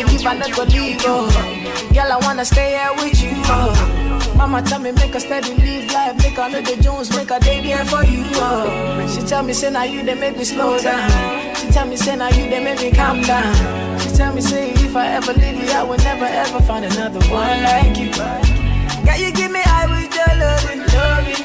you 0.00 0.06
leave, 0.06 0.26
I 0.26 0.34
never 0.34 0.64
leave. 0.64 0.98
Oh. 1.04 1.28
Girl, 1.92 2.12
I 2.12 2.18
wanna 2.22 2.44
stay 2.44 2.70
here 2.70 2.92
with 2.96 3.22
you. 3.22 3.32
Oh. 3.46 4.34
Mama 4.36 4.62
tell 4.62 4.80
me 4.80 4.92
make 4.92 5.14
a 5.14 5.20
steady 5.20 5.54
live 5.54 5.92
life, 5.92 6.16
make 6.18 6.38
a 6.38 6.48
little 6.48 6.76
Jones, 6.82 7.10
make 7.14 7.30
a 7.30 7.38
day 7.40 7.60
there 7.60 7.84
for 7.84 8.04
you. 8.04 8.24
Oh. 8.36 9.06
She 9.12 9.20
tell 9.26 9.42
me 9.42 9.52
say 9.52 9.70
now 9.70 9.82
you 9.82 10.02
they 10.02 10.14
make 10.14 10.36
me 10.36 10.44
slow 10.44 10.78
down. 10.78 11.54
She 11.56 11.68
tell 11.68 11.86
me 11.86 11.96
say 11.96 12.16
now 12.16 12.28
you 12.28 12.48
they 12.48 12.62
make 12.62 12.80
me 12.80 12.90
calm 12.90 13.20
down. 13.22 14.00
She 14.00 14.08
tell 14.10 14.34
me 14.34 14.40
say 14.40 14.70
if 14.72 14.96
I 14.96 15.08
ever 15.08 15.32
leave 15.34 15.62
you, 15.62 15.70
I 15.70 15.82
will 15.82 15.98
never 15.98 16.24
ever 16.24 16.60
find 16.60 16.84
another 16.84 17.20
one 17.28 17.62
like 17.62 17.96
you. 17.98 18.10
Girl, 19.04 19.16
you 19.18 19.32
give 19.32 19.50
me 19.52 19.60
high 19.62 19.86
with 19.86 20.14
your 20.14 20.32
loving. 20.40 20.80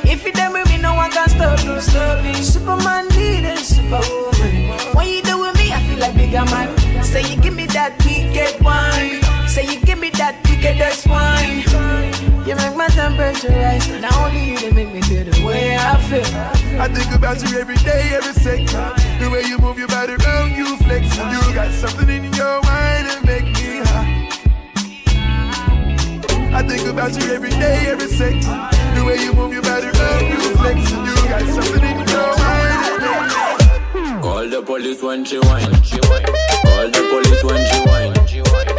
If 0.09 0.25
you 0.25 0.31
done 0.31 0.53
with 0.53 0.69
me, 0.69 0.77
no 0.77 0.93
one 0.95 1.11
can 1.11 1.27
stop 1.29 1.61
you, 1.63 1.81
stop 1.81 2.23
me. 2.23 2.33
Superman 2.35 3.09
leading, 3.09 3.57
superwoman. 3.57 4.95
When 4.95 5.07
you 5.09 5.21
do 5.21 5.34
bigger 6.15 6.45
man. 6.45 7.03
Say 7.03 7.21
you 7.29 7.41
give 7.41 7.55
me 7.55 7.65
that 7.67 7.93
wicked 8.05 8.63
wine. 8.63 9.21
Say 9.47 9.65
you 9.71 9.79
give 9.85 9.99
me 9.99 10.09
that 10.11 10.35
wickedest 10.49 11.07
wine. 11.07 11.63
You 12.47 12.55
make 12.55 12.75
my 12.75 12.87
temperature 12.87 13.49
rise. 13.49 13.87
Not 14.01 14.15
only 14.17 14.51
you, 14.51 14.59
they 14.59 14.71
make 14.71 14.93
me 14.93 15.01
feel 15.01 15.25
the 15.25 15.45
way 15.45 15.75
I 15.77 15.97
feel. 16.09 16.79
I 16.79 16.87
think 16.87 17.13
about 17.13 17.41
you 17.41 17.57
every 17.59 17.77
day, 17.77 18.11
every 18.13 18.33
second. 18.33 18.67
The 19.19 19.29
way 19.31 19.43
you 19.43 19.57
move 19.57 19.77
your 19.77 19.87
body 19.87 20.13
around, 20.13 20.55
you 20.55 20.77
flex. 20.77 21.15
You 21.17 21.53
got 21.53 21.71
something 21.73 22.09
in 22.09 22.33
your 22.33 22.61
mind 22.63 23.07
that 23.07 23.21
make 23.25 23.45
me 23.45 23.81
high. 23.89 24.25
I 26.55 26.63
think 26.63 26.87
about 26.87 27.11
you 27.17 27.33
every 27.33 27.49
day, 27.49 27.87
every 27.87 28.07
second. 28.07 28.43
The 28.95 29.03
way 29.05 29.17
you 29.23 29.33
move 29.33 29.51
your 29.51 29.61
body 29.63 29.87
around, 29.87 30.25
you 30.31 30.55
flex. 30.55 30.89
You 30.91 31.15
got 31.27 31.41
something 31.53 31.83
in 31.83 31.97
your 31.97 32.04
Call 34.45 34.51
the 34.51 34.61
police 34.61 35.01
when 35.01 35.25
she 35.25 35.39
whine. 35.39 35.71
Call 35.71 36.87
the 36.91 37.01
police 37.09 37.43
when 37.43 37.65
she 37.65 37.89
whine. 37.89 38.74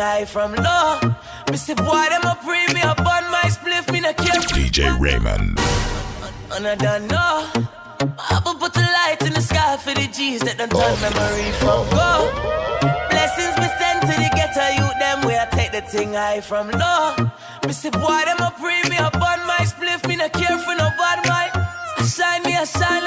High 0.00 0.24
from 0.24 0.54
low. 0.54 0.98
Me 1.50 1.56
say, 1.56 1.74
boy, 1.74 2.06
them 2.08 2.24
a 2.24 2.34
pre 2.42 2.66
me 2.74 2.82
up 2.82 2.98
on 3.00 3.24
my 3.30 3.46
spliff, 3.56 3.92
me 3.92 4.00
no 4.00 4.12
care. 4.12 4.40
DJ 4.56 4.98
Raymond. 4.98 5.58
And 6.52 6.66
I 6.66 6.74
don't 6.74 7.06
know. 7.06 7.50
Will 8.44 8.54
put 8.54 8.76
a 8.76 8.80
light 8.80 9.20
in 9.22 9.32
the 9.34 9.42
sky 9.42 9.76
for 9.76 9.92
the 9.92 10.08
G's 10.08 10.40
that 10.40 10.56
done 10.58 10.70
turn 10.70 10.80
oh. 10.80 11.04
memory 11.04 11.50
from 11.60 11.84
go. 11.92 12.10
Blessings 13.12 13.54
be 13.60 13.68
sent 13.78 14.00
to 14.08 14.14
the 14.16 14.30
ghetto 14.34 14.66
youth, 14.80 14.96
them 14.98 15.20
where 15.26 15.40
I 15.44 15.46
take 15.54 15.72
the 15.72 15.82
thing 15.82 16.14
high 16.14 16.40
from 16.40 16.70
low. 16.70 17.14
Me 17.66 17.72
say, 17.72 17.90
boy, 17.90 18.22
them 18.24 18.40
a 18.40 18.50
pre 18.58 18.80
me 18.88 18.96
up 18.96 19.14
on 19.14 19.40
my 19.46 19.62
spliff, 19.68 20.08
me 20.08 20.16
no 20.16 20.28
care 20.30 20.58
for 20.58 20.74
no 20.74 20.88
bad 20.96 21.20
mind. 21.28 21.52
Shine 22.08 22.42
me, 22.42 22.56
a 22.56 22.64
shine 22.64 22.99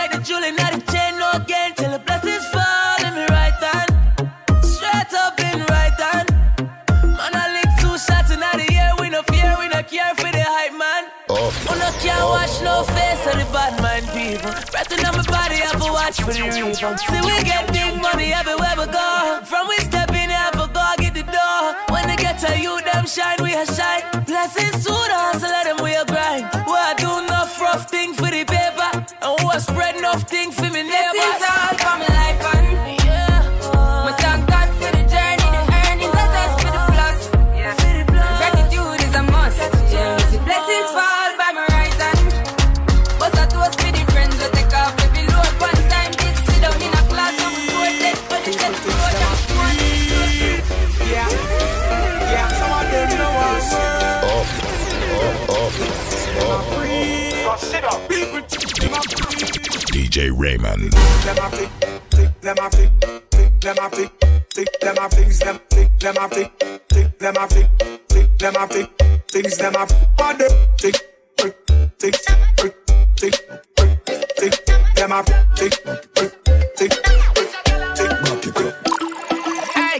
Breathing 14.89 15.05
on 15.05 15.15
my 15.15 15.23
body, 15.23 15.59
I 15.63 15.71
to 15.71 15.91
watch 15.91 16.19
for 16.19 16.33
the. 16.33 16.97
See, 16.97 17.21
we 17.21 17.43
get 17.43 17.71
big 17.71 18.01
money 18.01 18.33
everywhere 18.33 18.75
we 18.77 18.85
go. 18.91 19.39
From 19.45 19.67
we 19.67 19.77
step 19.77 20.09
in, 20.09 20.29
have 20.29 20.51
to 20.53 20.67
go 20.67 20.83
get 20.97 21.13
the 21.13 21.23
door. 21.23 21.75
When 21.93 22.07
they 22.07 22.15
get 22.15 22.39
to 22.39 22.59
you, 22.59 22.81
them 22.81 23.05
shine, 23.05 23.37
we 23.41 23.53
a 23.53 23.65
shine. 23.65 24.03
Blessings 24.25 24.83
to 24.83 24.91
the 24.91 25.15
hustle, 25.15 25.49
let 25.49 25.65
them 25.65 25.77
we 25.83 25.95
a 25.95 26.05
grind. 26.05 26.49
We 26.67 26.75
a 26.75 26.95
do 26.97 27.23
enough 27.23 27.59
rough 27.61 27.89
thing 27.89 28.13
for 28.13 28.27
the 28.27 28.43
paper. 28.43 28.91
And 29.21 29.39
we 29.39 29.55
a 29.55 29.59
spread 29.59 29.95
enough 29.95 30.23
thing 30.29 30.51
for 30.51 30.67
me 30.67 30.83
neighbors. 30.83 31.52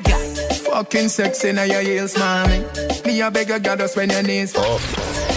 God. 0.04 0.58
Fucking 0.58 1.08
sexy 1.08 1.54
now 1.54 1.64
your 1.64 1.82
heels, 1.82 2.18
mommy. 2.18 2.66
Me 3.14 3.22
a 3.22 3.30
beg 3.30 3.52
a 3.52 3.60
goddess 3.60 3.96
when 3.96 4.10
your 4.10 4.24
knees 4.24 4.56
up. 4.56 4.82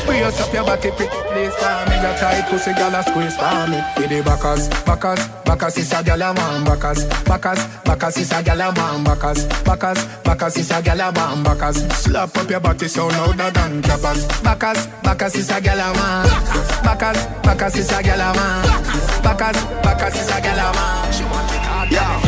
Brace 0.07 0.41
up 0.41 0.51
your 0.51 0.65
body, 0.65 0.91
pretty 0.93 1.12
please 1.29 1.55
for 1.61 1.77
me. 1.91 1.97
Your 2.01 2.17
tight 2.17 2.49
pussy, 2.49 2.73
gal 2.73 2.95
a 2.95 3.03
squeeze 3.03 3.37
for 3.37 3.69
me. 3.69 3.77
With 3.99 4.09
the 4.09 4.23
backers, 4.25 4.69
backers, 4.89 5.21
backers 5.45 5.77
is 5.77 5.93
a 5.93 6.03
gal 6.03 6.23
a 6.23 6.33
man. 6.33 6.65
Backers, 6.65 7.05
backers, 7.25 7.61
backers 7.85 8.17
is 8.17 8.33
a 8.33 8.43
gal 8.43 8.62
a 8.62 8.73
man. 8.73 9.05
Backers, 9.05 9.45
backers, 9.62 10.07
backers 10.25 10.57
is 10.57 10.71
a 10.71 10.81
gal 10.81 11.01
a 11.01 11.12
man. 11.12 11.45
Backers, 11.45 11.77
slap 11.93 12.35
up 12.39 12.49
your 12.49 12.61
body 12.61 12.89
so 12.89 13.09
louder 13.09 13.51
than 13.51 13.83
clappers. 13.83 14.27
Backers, 14.43 14.87
backers 15.03 15.35
is 15.37 15.51
a 15.51 15.61
gal 15.61 15.79
a 15.79 15.93
man. 15.93 16.29
Backers, 16.83 17.27
backers 17.43 17.77
is 17.77 17.93
a 17.93 18.03
gal 18.03 18.21
a 18.21 18.33
man. 18.33 18.65
Backers, 19.23 19.65
backers 19.85 20.17
is 20.17 20.31
a 20.31 20.41
gal 20.41 20.59
a 20.65 20.73
man. 20.73 21.93
Yeah, 21.93 22.21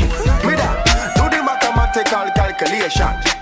me 0.44 0.54
that. 0.60 1.16
Do 1.16 1.24
the 1.34 1.42
mathematical 1.42 2.28
calculation. 2.36 3.37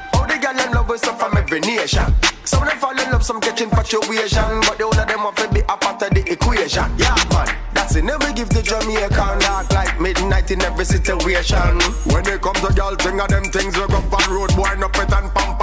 How 0.86 0.92
the 0.92 0.98
girl 0.98 1.02
them 1.02 1.02
love 1.02 1.02
voice 1.02 1.08
up 1.08 1.18
from 1.18 1.36
every 1.36 1.60
nation. 1.60 2.14
Some 2.44 2.62
of 2.62 2.68
them 2.68 2.78
fall 2.78 2.90
in 2.90 3.10
love, 3.10 3.24
some 3.24 3.40
catch 3.40 3.60
infatuation, 3.60 4.60
but 4.60 4.78
the 4.78 4.84
whole 4.84 4.98
of 4.98 5.08
them 5.08 5.22
want 5.24 5.36
to 5.38 5.48
be 5.52 5.60
a 5.60 5.76
part 5.76 6.02
of 6.02 6.10
the 6.10 6.22
equation. 6.30 6.84
Yeah, 6.96 7.14
man, 7.30 7.56
that's 7.74 7.96
it. 7.96 8.04
Never 8.04 8.32
give 8.32 8.48
the 8.50 8.62
Jamaican 8.62 9.38
dark 9.40 9.72
like 9.72 10.00
midnight 10.00 10.50
in 10.50 10.62
every 10.62 10.84
situation. 10.84 11.80
When 12.06 12.26
it 12.26 12.40
comes 12.40 12.60
to 12.60 12.72
girl 12.72 12.94
thing 12.96 13.20
of 13.20 13.28
them 13.28 13.44
things, 13.44 13.76
we 13.76 13.86
go 13.86 13.96
on 13.96 14.30
road 14.30 14.54
boy, 14.54 14.74
no 14.78 14.88
pet 14.88 15.12
and 15.12 15.34
pamper, 15.34 15.55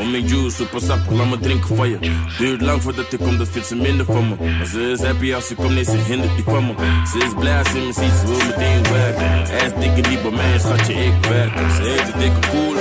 Om 0.00 0.10
juice, 0.10 0.56
super 0.56 0.80
sap, 0.80 0.98
laat 1.10 1.26
me 1.26 1.38
drinken 1.38 1.76
van 1.76 1.88
je. 1.88 1.98
Duurt 2.38 2.60
lang 2.60 2.82
voordat 2.82 3.12
ik 3.12 3.18
kom, 3.18 3.38
dat 3.38 3.48
vindt 3.48 3.68
ze 3.68 3.76
minder 3.76 4.06
van 4.06 4.28
me. 4.28 4.34
Maar 4.58 4.66
ze 4.66 4.90
is 4.90 5.02
happy 5.02 5.34
als 5.34 5.46
ze 5.46 5.54
komt, 5.54 5.74
nee, 5.74 5.84
ze 5.84 5.96
hindert 5.96 6.34
die 6.34 6.44
van 6.44 6.66
me. 6.66 6.74
Ze 7.12 7.18
is 7.18 7.32
blij 7.38 7.58
als 7.58 7.70
ze 7.70 7.78
me 7.78 7.92
ziet, 7.92 8.12
ze 8.20 8.26
wil 8.26 8.36
meteen 8.36 8.82
werken. 8.92 9.54
Hij 9.54 9.66
is 9.66 9.72
dikke 9.78 10.08
die 10.08 10.18
bij 10.18 10.30
mij, 10.30 10.58
schatje, 10.58 10.94
ik 10.94 11.24
werk. 11.28 11.52
Ze 11.76 11.82
heeft 11.82 12.14
een 12.14 12.20
dikke 12.20 12.48
koel, 12.50 12.76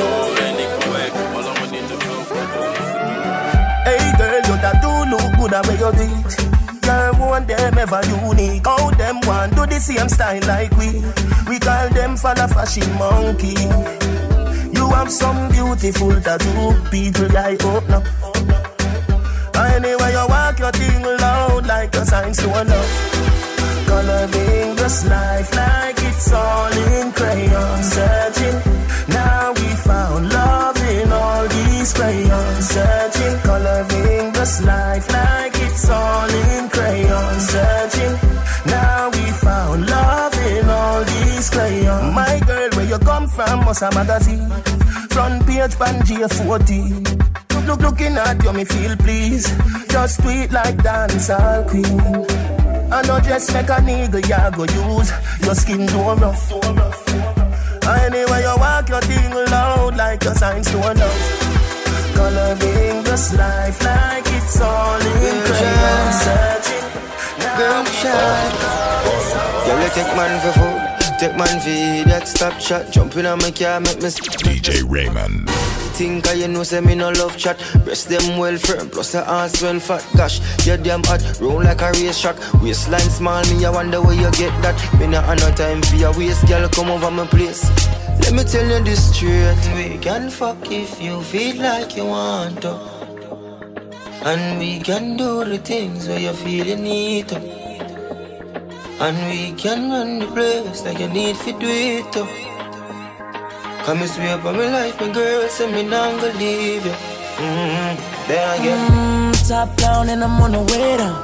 en 0.45 0.55
ik 0.63 0.71
ben 0.79 0.91
weg. 0.91 1.11
Maar 1.33 1.43
laat 1.43 1.59
me 1.59 1.67
niet 1.71 1.87
te 1.87 1.95
veel 1.97 2.21
Hey 3.83 4.13
girl, 4.17 4.41
you 4.47 4.59
that 4.59 4.81
do 4.81 5.09
look 5.09 5.35
good 5.37 5.53
at 5.53 5.65
where 5.65 5.77
you 5.77 5.95
do 5.95 6.03
it. 6.19 6.51
Girl, 6.81 7.15
want 7.17 7.47
them 7.47 7.77
ever 7.77 8.01
unique. 8.27 8.65
How 8.67 8.91
them 8.97 9.19
want 9.25 9.55
do 9.55 9.65
the 9.65 9.79
same 9.79 10.09
style 10.09 10.41
like 10.47 10.75
we. 10.77 11.01
We 11.47 11.57
call 11.59 11.89
them 11.89 12.17
for 12.17 12.33
the 12.33 12.47
fashion 12.47 12.91
monkey. 12.97 14.12
You 14.75 14.89
have 14.89 15.11
some 15.11 15.49
beautiful 15.49 16.19
tattoo, 16.21 16.73
people 16.89 17.37
I 17.37 17.57
open 17.71 17.93
up. 17.93 18.05
Anyway, 19.55 20.11
you 20.11 20.25
walk 20.27 20.59
your 20.59 20.71
thing 20.71 21.03
loud 21.03 21.65
like 21.67 21.95
a 21.95 22.05
sign 22.05 22.33
to 22.33 22.47
a 22.47 22.63
love. 22.63 22.91
Coloring 23.87 24.75
this 24.75 25.05
life 25.05 25.55
like 25.55 25.97
it's 26.09 26.31
all 26.33 26.71
in 26.71 27.11
crayon. 27.11 27.83
Searching, 27.83 28.57
now 29.09 29.51
we 29.51 29.67
found 29.87 30.29
love 30.31 30.77
in 30.77 31.11
all 31.11 31.47
these 31.47 31.93
crayons. 31.93 32.69
Searching, 32.69 33.37
coloring 33.41 34.31
this 34.33 34.61
life 34.63 35.11
like 35.11 35.53
it's 35.55 35.89
all 35.89 36.29
in 36.29 36.62
from, 43.35 43.65
must 43.65 43.81
a 43.81 43.89
magazine. 43.95 44.49
Front 45.09 45.45
page, 45.45 45.75
Pangea 45.75 46.27
14. 46.29 47.03
Look, 47.53 47.65
look, 47.67 47.79
looking 47.81 48.17
at 48.17 48.43
you, 48.43 48.53
me 48.53 48.65
feel 48.65 48.95
please. 48.97 49.45
Just 49.89 50.21
tweet 50.21 50.51
like 50.51 50.77
dancehall 50.77 51.67
queen. 51.69 52.43
I 52.91 53.01
know 53.07 53.19
just 53.19 53.53
make 53.53 53.69
a 53.69 53.79
nigga, 53.81 54.21
ya 54.29 54.49
go 54.51 54.63
use 54.65 55.11
your 55.43 55.55
skin 55.55 55.85
do 55.87 55.97
rough. 55.97 56.51
Anyway, 57.83 58.41
you 58.41 58.55
walk 58.57 58.87
your 58.89 59.01
thing 59.01 59.33
loud 59.51 59.95
like 59.97 60.23
a 60.25 60.35
sign 60.35 60.61
to 60.61 60.77
a 60.77 60.91
love. 60.93 61.21
Coloring 62.15 63.03
this 63.03 63.33
life 63.33 63.83
like 63.83 64.23
it's 64.27 64.61
all 64.61 65.01
in. 65.01 65.37
Searching, 66.23 66.87
Girl, 67.57 67.83
shine. 67.85 68.55
Girl, 69.65 69.81
you 69.81 69.89
take 69.89 70.11
man 70.15 70.33
for 70.41 70.53
food, 70.59 70.81
take 71.19 71.35
man 71.37 71.59
for 71.59 72.09
that 72.09 72.27
stop 72.27 72.59
shot. 72.59 72.91
Jumping 72.91 73.25
on 73.25 73.39
my 73.39 73.51
car, 73.51 73.79
make 73.79 73.97
me 73.97 74.09
DJ 74.09 74.83
Raymond. 74.87 75.49
think 75.93 76.27
I 76.27 76.33
you 76.33 76.47
know 76.47 76.63
say 76.63 76.81
me 76.81 76.95
no 76.95 77.09
love 77.11 77.37
chat. 77.37 77.57
Breast 77.83 78.09
them 78.09 78.37
well 78.37 78.57
firm, 78.57 78.89
plus 78.89 79.11
the 79.11 79.27
ass 79.29 79.61
well 79.61 79.79
fat. 79.79 80.05
Gosh, 80.15 80.39
you 80.65 80.77
damn 80.77 81.03
hot, 81.03 81.21
roll 81.39 81.63
like 81.63 81.81
a 81.81 81.91
race 81.91 82.19
track. 82.19 82.37
Waistline 82.61 83.09
small, 83.09 83.43
me 83.49 83.65
I 83.65 83.69
wonder 83.69 84.01
where 84.01 84.15
you 84.15 84.31
get 84.31 84.53
that. 84.61 84.77
Me 84.99 85.07
not 85.07 85.25
have 85.25 85.39
no 85.39 85.51
time 85.55 85.81
for 85.83 85.95
your 85.95 86.17
waist, 86.17 86.47
girl. 86.47 86.67
Come 86.69 86.89
over 86.89 87.11
my 87.11 87.27
place. 87.27 87.63
Let 88.21 88.33
me 88.33 88.43
tell 88.43 88.67
you 88.67 88.83
this 88.83 89.15
straight. 89.15 89.57
We 89.75 89.97
can 89.99 90.29
fuck 90.29 90.71
if 90.71 91.01
you 91.01 91.21
feel 91.21 91.57
like 91.57 91.95
you 91.95 92.05
want 92.05 92.61
to. 92.61 92.73
And 94.25 94.59
we 94.59 94.79
can 94.79 95.17
do 95.17 95.43
the 95.43 95.57
things 95.57 96.07
where 96.07 96.19
you 96.19 96.33
feel 96.33 96.65
you 96.65 96.75
need 96.77 97.27
to. 97.29 97.62
And 99.03 99.17
we 99.27 99.51
can 99.51 99.91
run 99.91 100.19
the 100.19 100.27
place 100.27 100.85
like 100.85 100.97
you 100.97 101.09
need 101.09 101.35
to 101.35 101.51
it. 101.51 102.13
Come 103.83 103.99
and 103.99 104.09
swear 104.09 104.37
by 104.37 104.53
my 104.53 104.67
life, 104.71 104.97
my 105.01 105.11
girl, 105.11 105.49
say 105.49 105.69
me 105.69 105.83
not 105.83 106.21
gonna 106.21 106.39
leave 106.39 106.85
you. 106.85 106.95
Mm-hmm. 107.35 107.91
Then 108.29 108.59
again. 108.61 108.79
Mm, 108.91 109.47
top 109.49 109.75
down 109.75 110.07
and 110.07 110.23
I'm 110.23 110.41
on 110.41 110.53
the 110.53 110.61
way 110.71 110.95
down. 110.95 111.19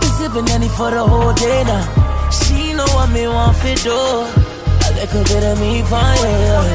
Been 0.00 0.10
sipping 0.20 0.48
any 0.50 0.68
for 0.76 0.90
the 0.90 1.02
whole 1.08 1.32
day 1.32 1.64
now. 1.64 2.28
She 2.28 2.74
know 2.74 2.84
what 2.92 3.08
me 3.08 3.26
want 3.26 3.56
for 3.56 3.74
do. 3.76 3.96
A 3.96 4.90
little 4.92 5.24
bit 5.24 5.42
of 5.42 5.58
me 5.58 5.80
fine, 5.88 6.71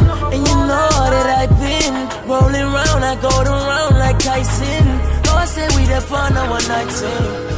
fun 6.07 6.37
of 6.37 6.49
one 6.49 6.67
night. 6.67 6.87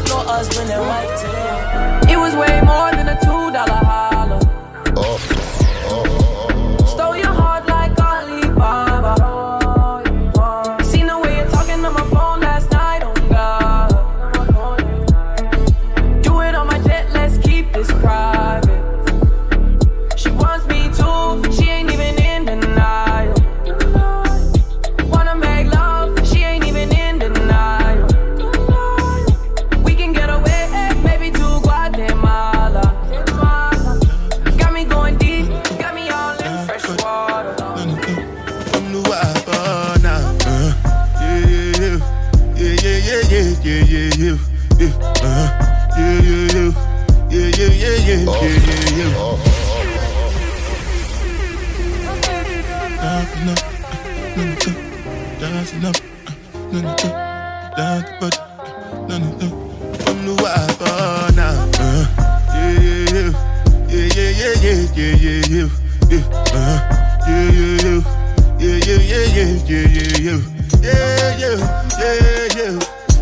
No 0.10 0.18
husband 0.26 0.70
and 0.72 0.82
wife. 0.82 2.10
It 2.10 2.18
was 2.18 2.34
way 2.36 2.62
more 2.62 2.92
than 2.98 3.08
a 3.10 3.18
two 3.22 3.52
dollar 3.54 3.82
holler. 3.90 4.19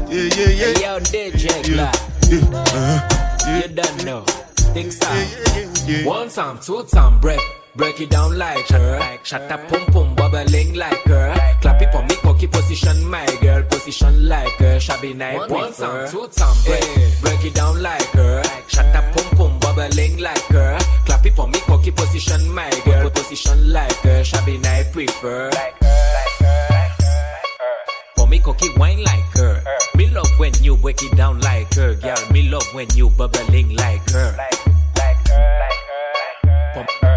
Hey, 0.10 0.82
yo, 0.82 1.00
DJ 1.00 1.64
Clark. 1.74 1.96
You 3.48 3.68
don't 3.74 4.06
know. 4.06 4.26
One 6.06 6.30
time, 6.30 6.60
two 6.60 6.84
time, 6.84 7.20
break. 7.20 7.57
Break 7.78 8.02
it 8.02 8.10
down 8.10 8.38
like 8.38 8.68
her. 8.68 9.20
Shut 9.24 9.50
up, 9.52 9.68
pum 9.70 9.86
pum, 9.94 10.16
bubbling 10.16 10.74
like 10.74 11.04
her. 11.04 11.34
Clap 11.62 11.82
it 11.82 11.92
for 11.92 12.04
me, 12.04 12.16
cocky 12.16 12.48
position, 12.48 13.08
my 13.08 13.26
girl, 13.40 13.64
position 13.64 14.28
like 14.28 14.52
her. 14.54 14.80
Shabby 14.80 15.14
night, 15.14 15.50
one 15.50 15.72
time, 15.72 16.10
two 16.10 16.28
time, 16.28 16.58
break, 16.66 16.84
break 17.22 17.46
it 17.46 17.54
down 17.54 17.82
like 17.82 18.10
her. 18.18 18.44
Shut 18.68 18.94
up, 18.96 19.06
pum 19.16 19.38
pum, 19.38 19.60
bubbling 19.60 20.18
like 20.18 20.48
her. 20.50 20.78
Clap 21.06 21.26
it 21.26 21.36
for 21.36 21.48
me, 21.48 21.60
cocky 21.62 21.92
position, 21.92 22.52
my 22.54 22.70
girl, 22.84 23.10
position 23.12 23.72
like 23.72 23.96
her. 23.98 24.24
Shabby 24.24 24.58
night, 24.58 24.92
prefer. 24.92 25.52
For 28.16 28.28
me, 28.28 28.40
cocky 28.40 28.70
wine 28.78 29.04
like 29.04 29.30
her. 29.38 29.64
Me 29.96 30.10
love 30.10 30.30
when 30.38 30.54
you 30.62 30.76
break 30.78 31.02
it 31.04 31.16
down 31.16 31.40
like 31.42 31.74
her, 31.76 31.94
girl. 31.96 32.18
Me 32.32 32.50
love 32.50 32.68
when 32.74 32.88
you 32.96 33.10
bubbling 33.12 33.76
like 33.76 34.10
her. 34.10 34.36
For, 36.74 36.84
for, 36.84 36.86
for 37.00 37.17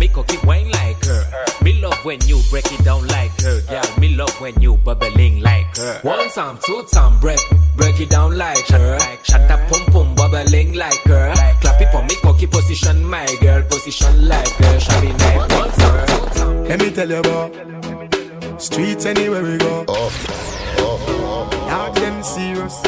me, 0.00 0.08
cocky 0.08 0.38
wine 0.44 0.70
like 0.70 1.04
her. 1.04 1.22
Me 1.62 1.74
love 1.74 2.04
when 2.04 2.18
you 2.22 2.40
break 2.50 2.64
it 2.72 2.82
down 2.82 3.06
like 3.08 3.38
her, 3.42 3.60
girl. 3.68 3.98
Me 3.98 4.16
love 4.16 4.34
when 4.40 4.58
you 4.60 4.76
bubbling 4.78 5.40
like 5.42 5.76
her. 5.76 6.00
One 6.02 6.30
time, 6.30 6.58
two 6.64 6.82
time, 6.90 7.20
break, 7.20 7.38
break 7.76 8.00
it 8.00 8.08
down 8.08 8.36
like 8.36 8.66
her. 8.68 8.98
Shut 9.22 9.48
up, 9.50 9.60
pum 9.68 9.84
pum, 9.92 10.14
bubbling 10.14 10.72
like 10.72 11.02
her. 11.02 11.34
Clap 11.60 11.80
it 11.82 11.92
for 11.92 12.02
me, 12.02 12.16
cocky 12.22 12.46
position, 12.46 13.04
my 13.04 13.26
girl, 13.40 13.62
position 13.64 14.26
like 14.26 14.48
her. 14.48 14.80
Shabby 14.80 15.12
night, 15.12 15.52
one 15.52 15.70
time, 15.70 16.06
two 16.06 16.38
time. 16.38 16.64
Let 16.64 16.80
me 16.80 16.90
tell 16.90 17.10
you 17.10 17.18
about 17.18 18.62
streets 18.62 19.04
anywhere 19.04 19.42
we 19.42 19.58
go. 19.58 19.84
Oh, 19.86 20.10
oh, 20.78 21.04
oh. 21.08 21.68
Dog 21.68 21.94
them 21.96 22.22
serious. 22.22 22.80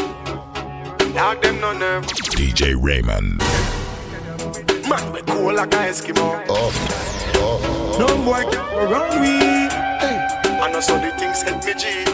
Dog 1.14 1.42
them 1.42 1.61
no 1.61 1.72
nerve. 1.77 2.07
DJ 2.07 2.75
Raymond. 2.81 3.42
Man, 4.93 5.11
we 5.15 5.23
cool 5.23 5.55
like 5.55 5.73
a 5.73 5.89
Eskimo. 5.89 6.45
Oh, 6.51 6.71
oh, 7.37 7.61
oh. 7.65 7.99
No 7.99 8.09
boy 8.27 8.43
can 8.43 8.63
go 8.71 8.79
around 8.79 9.21
we. 9.23 9.39
Hey. 10.03 10.19
And 10.63 10.75
also 10.75 10.99
the 11.01 11.11
things 11.19 11.41
hit 11.43 11.65
me 11.65 11.73
G. 11.81 12.05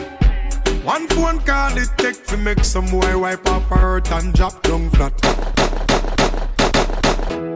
One 0.84 1.08
phone 1.08 1.40
call 1.40 1.76
it 1.76 1.90
take 1.96 2.24
to 2.26 2.36
make 2.36 2.62
some 2.62 2.86
boy 2.86 3.18
wipe 3.18 3.44
up 3.48 3.64
her 3.64 3.78
hurt 3.78 4.12
and 4.12 4.32
drop 4.32 4.62
down 4.62 4.90
flat. 4.90 5.12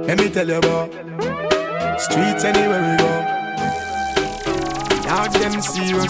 Let 0.08 0.18
me 0.18 0.28
tell 0.28 0.48
you 0.48 0.56
about 0.56 0.90
streets 2.00 2.42
anywhere 2.42 2.82
we 2.90 2.96
go. 2.98 3.12
Dog 5.04 5.32
them 5.34 5.62
serious. 5.62 6.06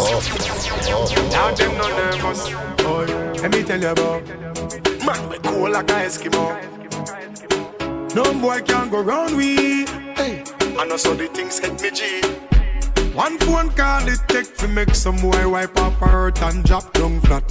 Dog 1.30 1.56
them 1.58 1.76
no 1.76 1.86
nervous. 1.98 2.48
Boy, 2.82 3.04
let 3.42 3.50
me 3.52 3.62
tell 3.62 3.78
you 3.78 3.88
about 3.88 4.26
man 5.04 5.28
we 5.28 5.38
cool 5.40 5.70
like 5.70 5.90
a 5.90 6.06
Eskimo. 6.06 6.81
No 8.14 8.24
boy 8.34 8.60
can 8.60 8.90
go 8.90 9.00
round 9.00 9.36
we. 9.36 9.86
Hey. 10.16 10.44
I 10.60 10.84
know 10.84 10.92
also 10.92 11.14
the 11.14 11.28
things 11.28 11.58
hit 11.58 11.80
me 11.80 11.90
G. 11.90 12.20
One 13.14 13.38
phone 13.38 13.70
call 13.70 14.06
it 14.06 14.20
take 14.28 14.54
to 14.58 14.68
make 14.68 14.94
some 14.94 15.16
boy 15.16 15.48
wipe 15.48 15.78
up 15.78 15.94
her 15.94 16.06
hurt 16.06 16.42
and 16.42 16.62
drop 16.62 16.92
down 16.92 17.20
flat. 17.22 17.50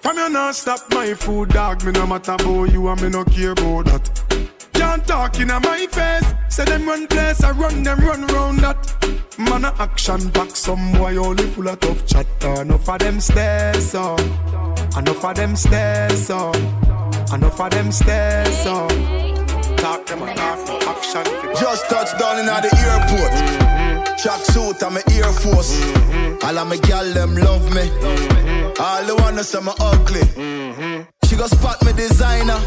From 0.00 0.16
you 0.16 0.28
not 0.28 0.56
stop 0.56 0.80
my 0.90 1.14
food, 1.14 1.50
dog. 1.50 1.84
Me 1.84 1.92
no 1.92 2.04
matter 2.06 2.32
about 2.32 2.72
you 2.72 2.88
and 2.88 3.00
me 3.00 3.10
no 3.10 3.24
care 3.24 3.52
about 3.52 3.84
that. 3.84 4.50
Can't 4.72 5.06
talk 5.06 5.38
in 5.38 5.48
my 5.48 5.86
face. 5.86 6.34
Say 6.48 6.64
them 6.64 6.86
run 6.86 7.06
place, 7.06 7.44
I 7.44 7.52
run 7.52 7.84
them 7.84 8.00
run 8.00 8.26
round 8.26 8.58
that. 8.58 9.38
Man 9.38 9.64
a 9.64 9.72
action 9.78 10.30
back, 10.30 10.50
some 10.50 10.92
boy 10.94 11.16
only 11.16 11.44
full 11.44 11.68
of 11.68 11.78
tough 11.78 12.04
chatter. 12.06 12.62
Enough 12.62 12.88
of 12.88 12.98
them 12.98 13.20
stairs 13.20 13.94
up, 13.94 14.18
enough 14.98 15.24
of 15.24 15.34
them 15.36 15.54
stairs 15.54 16.28
up, 16.28 16.56
enough 17.32 17.60
of 17.60 17.70
them 17.70 17.92
stairs 17.92 18.66
up. 18.66 19.31
Talk 19.82 20.06
them 20.06 20.22
a 20.22 20.32
talk, 20.36 20.64
no 20.68 20.78
action. 20.78 21.24
Just 21.58 21.90
touched 21.90 22.16
down 22.16 22.38
in 22.38 22.46
the 22.46 22.70
airport. 22.86 23.32
Mm-hmm. 23.32 24.16
Track 24.16 24.40
suit, 24.44 24.80
I'm 24.80 24.96
a 24.96 25.02
Air 25.10 25.32
Force. 25.32 25.74
Mm-hmm. 25.74 26.46
All 26.46 26.58
of 26.58 26.68
my 26.68 26.76
gal 26.76 27.04
them 27.12 27.34
love 27.34 27.64
me. 27.74 27.90
Mm-hmm. 27.90 28.80
All 28.80 29.04
the 29.04 29.16
wanna 29.20 29.42
say 29.42 29.58
me 29.58 29.72
ugly. 29.80 30.22
She 31.26 31.34
go 31.34 31.48
spot 31.48 31.84
me 31.84 31.92
designer. 31.94 32.60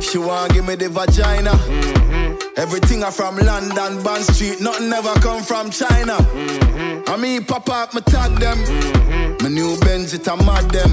She 0.00 0.18
want 0.18 0.52
give 0.52 0.64
me 0.64 0.76
the 0.76 0.88
vagina. 0.88 1.50
Everything 2.56 3.02
I 3.02 3.10
from 3.10 3.38
London, 3.38 4.04
Bond 4.04 4.22
Street, 4.22 4.60
nothing 4.60 4.92
ever 4.92 5.14
come 5.18 5.42
from 5.42 5.70
China. 5.70 6.14
I 7.08 7.16
mean, 7.20 7.44
pop 7.44 7.68
up, 7.70 7.92
me 7.92 8.02
tag 8.02 8.38
them. 8.38 8.58
My 9.42 9.48
new 9.48 9.76
Benz, 9.80 10.14
it 10.14 10.28
a 10.28 10.36
mad 10.36 10.70
them. 10.70 10.92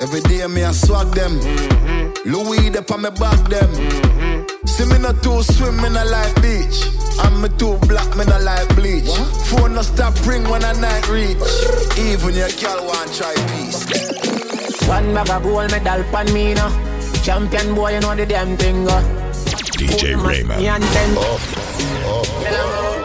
Every 0.00 0.20
day 0.22 0.46
me 0.46 0.64
I 0.64 0.72
swag 0.72 1.08
them. 1.08 1.40
Louis, 2.24 2.70
they 2.70 2.80
on 2.80 3.02
me 3.02 3.10
back 3.10 3.48
them. 3.50 4.35
See 4.66 4.84
me 4.84 4.98
not 4.98 5.22
too 5.22 5.42
swim, 5.42 5.76
me 5.78 5.88
not 5.88 6.06
like 6.08 6.34
beach. 6.42 6.90
I'm 7.18 7.40
me 7.40 7.48
too 7.56 7.78
black, 7.88 8.16
me 8.16 8.24
not 8.24 8.42
like 8.42 8.68
bleach. 8.74 9.08
Phone 9.48 9.74
no 9.74 9.82
stop 9.82 10.14
ring 10.26 10.44
when 10.50 10.64
I 10.64 10.72
night 10.72 11.08
reach. 11.08 11.38
Even 11.98 12.34
your 12.34 12.50
girl 12.60 12.84
want 12.86 13.14
try 13.14 13.34
peace. 13.50 13.86
One 14.86 15.14
bag 15.14 15.30
of 15.30 15.42
gold 15.42 15.70
medal 15.70 16.02
pan 16.12 16.32
me 16.32 16.54
now. 16.54 16.70
Champion 17.22 17.74
boy, 17.74 17.94
you 17.94 18.00
know 18.00 18.14
the 18.14 18.26
damn 18.26 18.56
thing 18.56 18.84
go. 18.84 19.00
DJ 19.78 20.16
Raymond. 20.22 20.60
Me 20.60 20.68
and 20.68 20.84
oh. 20.84 21.38
oh. 22.04 22.92
ten. 22.92 22.95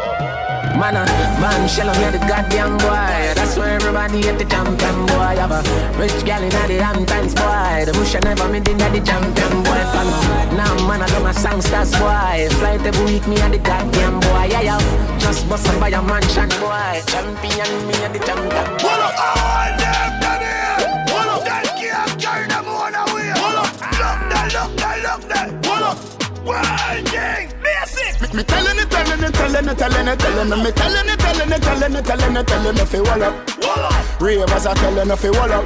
Man, 0.78 0.96
uh, 0.96 1.06
man, 1.42 1.68
shell 1.68 1.90
on 1.90 2.12
the 2.12 2.18
goddamn 2.20 2.78
boy. 2.78 3.34
That's 3.36 3.58
where 3.58 3.76
everybody 3.76 4.28
at 4.28 4.40
the 4.40 4.46
champion 4.46 5.06
boy. 5.06 5.36
Have 5.38 5.52
a 5.52 5.62
rich 6.00 6.24
gal 6.26 6.42
in 6.42 6.50
the 6.50 6.82
Hamptons 6.82 7.36
boy. 7.36 7.86
The 7.86 7.94
bush 7.94 8.16
I 8.16 8.20
never 8.20 8.48
made 8.48 8.68
in 8.68 8.78
the 8.78 9.02
champion 9.04 9.64
boy. 9.64 9.82
Fan. 9.92 10.08
Now 10.56 10.74
man, 10.88 11.02
I 11.02 11.08
got 11.10 11.24
my 11.24 11.34
songsters 11.34 11.92
boy. 12.00 12.50
Flight 12.60 12.82
every 12.82 13.06
week, 13.06 13.28
me 13.28 13.40
and 13.42 13.54
the 13.54 13.60
goddamn 13.60 14.20
boy. 14.20 14.48
Yeah, 14.50 14.62
yeah. 14.62 15.18
Just 15.20 15.48
bust 15.50 15.68
up 15.68 15.80
by 15.80 15.90
a 15.90 16.02
mansion 16.02 16.50
boy. 16.60 17.02
Champion, 17.06 17.72
me 17.88 17.96
and 18.02 18.16
the 18.16 18.20
champion. 18.20 18.66
Pull 18.80 19.02
up 19.06 19.16
all 19.20 19.72
them 19.78 20.42
here. 20.42 21.06
Pull 21.12 21.30
up. 21.30 21.44
They 21.46 21.68
can't 21.80 22.14
carry 22.20 22.48
them 22.48 22.68
on 22.68 22.96
away. 22.96 23.32
Pull 23.36 23.58
up. 23.60 23.72
Look 24.00 24.20
there, 24.32 24.50
look 24.56 24.72
there, 24.80 25.00
look 25.04 25.22
there. 25.30 25.50
Pull 25.62 25.84
up. 25.84 25.98
Basic. 26.42 27.11
Me 28.34 28.44
telling 28.44 28.80
it, 28.80 28.90
telling 28.90 29.24
it, 29.24 29.34
telling 29.34 29.68
it, 29.68 29.78
telling 29.78 30.08
it, 30.08 30.20
telling 30.20 30.52
it, 30.52 30.64
me 30.64 30.72
telling 30.72 31.10
it, 31.10 31.20
telling 31.20 31.52
it, 31.52 31.62
telling 31.62 31.96
it, 31.96 32.06
telling 32.06 32.38
it, 32.38 32.48
telling 32.48 32.78
it, 32.78 32.88
fi 32.88 33.00
wall 33.02 33.24
up. 33.24 34.22
Ravers 34.22 34.66
are 34.66 34.76
telling 34.76 35.12
it, 35.12 35.18
fi 35.18 35.30
wall 35.32 35.52
up. 35.52 35.66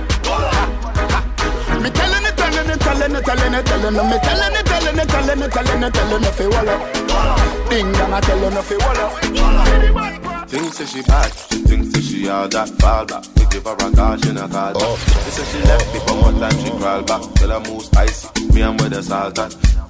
Me 1.79 1.89
telling 1.91 2.25
it, 2.25 2.35
telling 2.35 2.69
it, 2.69 2.79
telling 2.79 3.15
it, 3.15 3.23
telling 3.23 3.53
it, 3.53 3.65
telling 3.65 3.95
it, 3.95 4.03
me 4.09 4.17
telling 4.17 4.55
it, 4.55 4.65
telling 4.65 4.97
it, 4.97 5.07
telling 5.07 5.41
it, 5.43 5.51
telling 5.51 5.83
it, 5.83 5.93
telling 5.93 6.23
it, 6.23 6.33
fi 6.33 6.47
wall 6.47 6.69
up. 6.69 7.69
Ding 7.69 7.91
dong, 7.91 8.13
I 8.13 8.19
telling 8.21 8.57
it, 8.57 8.63
fi 8.63 8.75
wall 8.77 8.97
up. 8.97 10.49
Thinks 10.49 10.77
that 10.79 10.87
she 10.87 11.01
bad, 11.03 11.31
she 11.33 11.61
thinks 11.69 11.93
that 11.93 12.01
she 12.01 12.27
all 12.27 12.47
that 12.47 12.69
fall 12.81 13.05
back. 13.05 13.25
We 13.37 13.45
give 13.45 13.63
her 13.65 13.73
a 13.73 13.91
call, 13.93 14.17
she 14.17 14.31
not 14.33 14.49
call 14.49 14.73
back. 14.73 14.97
She 14.97 15.29
said 15.29 15.47
she 15.53 15.59
left 15.67 15.93
me, 15.93 15.99
but 16.07 16.17
one 16.17 16.39
time 16.39 16.57
she 16.63 16.71
crawl 16.71 17.03
back. 17.03 17.21
Tell 17.35 17.49
her 17.49 17.59
move 17.69 17.83
spicy, 17.83 18.45
me 18.53 18.61
and 18.61 18.81
with 18.81 18.91
the 18.91 19.03
salt 19.03 19.35
that. 19.35 19.84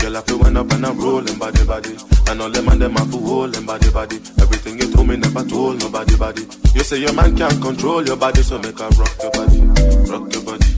Girl, 0.00 0.16
I 0.16 0.22
feel 0.22 0.38
went 0.38 0.56
up 0.56 0.72
and 0.72 0.86
I'm 0.86 0.98
rolling 0.98 1.38
body 1.38 1.64
body. 1.64 1.94
And 2.28 2.40
all 2.40 2.48
them 2.48 2.68
and 2.68 2.80
them 2.80 2.92
have 2.94 3.10
to 3.10 3.18
hold 3.18 3.52
them 3.52 3.66
body 3.66 3.90
body. 3.90 4.16
Everything 4.40 4.78
you 4.78 4.90
told 4.92 5.08
me 5.08 5.16
never 5.16 5.44
told 5.44 5.78
nobody 5.80 6.16
body. 6.16 6.42
You 6.74 6.80
say 6.80 6.98
your 7.00 7.12
man 7.12 7.36
can't 7.36 7.60
control 7.60 8.06
your 8.06 8.16
body, 8.16 8.42
so 8.42 8.58
make 8.58 8.78
her 8.78 8.88
rock 8.88 9.14
your 9.20 9.30
body, 9.32 9.60
rock 10.08 10.32
your 10.32 10.42
body, 10.42 10.70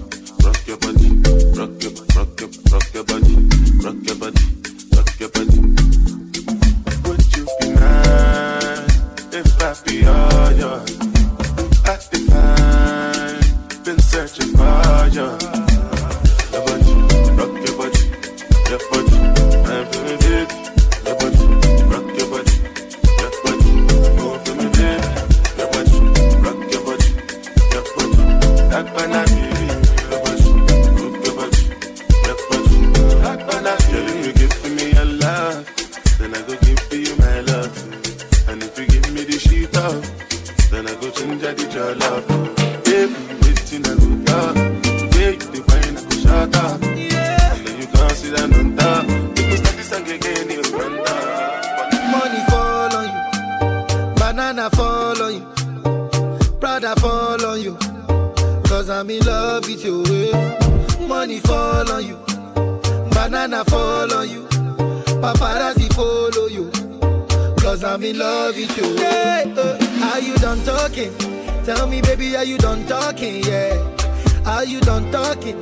rock 0.43 0.67
your 0.67 0.77
body, 0.79 1.09
rock 1.55 1.83
your, 1.83 1.93
rock 2.17 2.41
your, 2.41 2.51
rock 2.73 2.95
your 2.95 3.05
body, 3.05 3.35
rock 3.85 3.97
your 4.03 4.17
body, 4.17 4.43
rock 4.97 5.21
your 5.21 5.29
body. 5.29 5.59
Would 7.07 7.37
you 7.37 7.45
be 7.61 7.69
if 9.39 9.63
I 9.63 9.77
be 9.87 10.05
all 10.05 10.53
yours? 10.53 11.02
Banana 63.43 63.65
fall 63.65 64.15
on 64.15 64.29
you, 64.29 64.45
paparazzi 65.21 65.93
follow 65.95 66.47
you. 66.47 66.71
cause 67.61 67.83
I'm 67.83 68.03
in 68.05 68.19
love 68.19 68.57
with 68.57 68.77
you. 68.77 68.95
Yeah, 68.95 69.45
uh, 69.57 70.13
are 70.13 70.21
you 70.21 70.37
done 70.37 70.63
talking? 70.63 71.13
Tell 71.65 71.89
me, 71.89 72.01
baby, 72.03 72.37
are 72.37 72.45
you 72.45 72.57
done 72.59 72.87
talking? 72.87 73.43
Yeah. 73.43 73.75
Are 74.47 74.65
you 74.65 74.81
done 74.81 75.11
talking? 75.11 75.61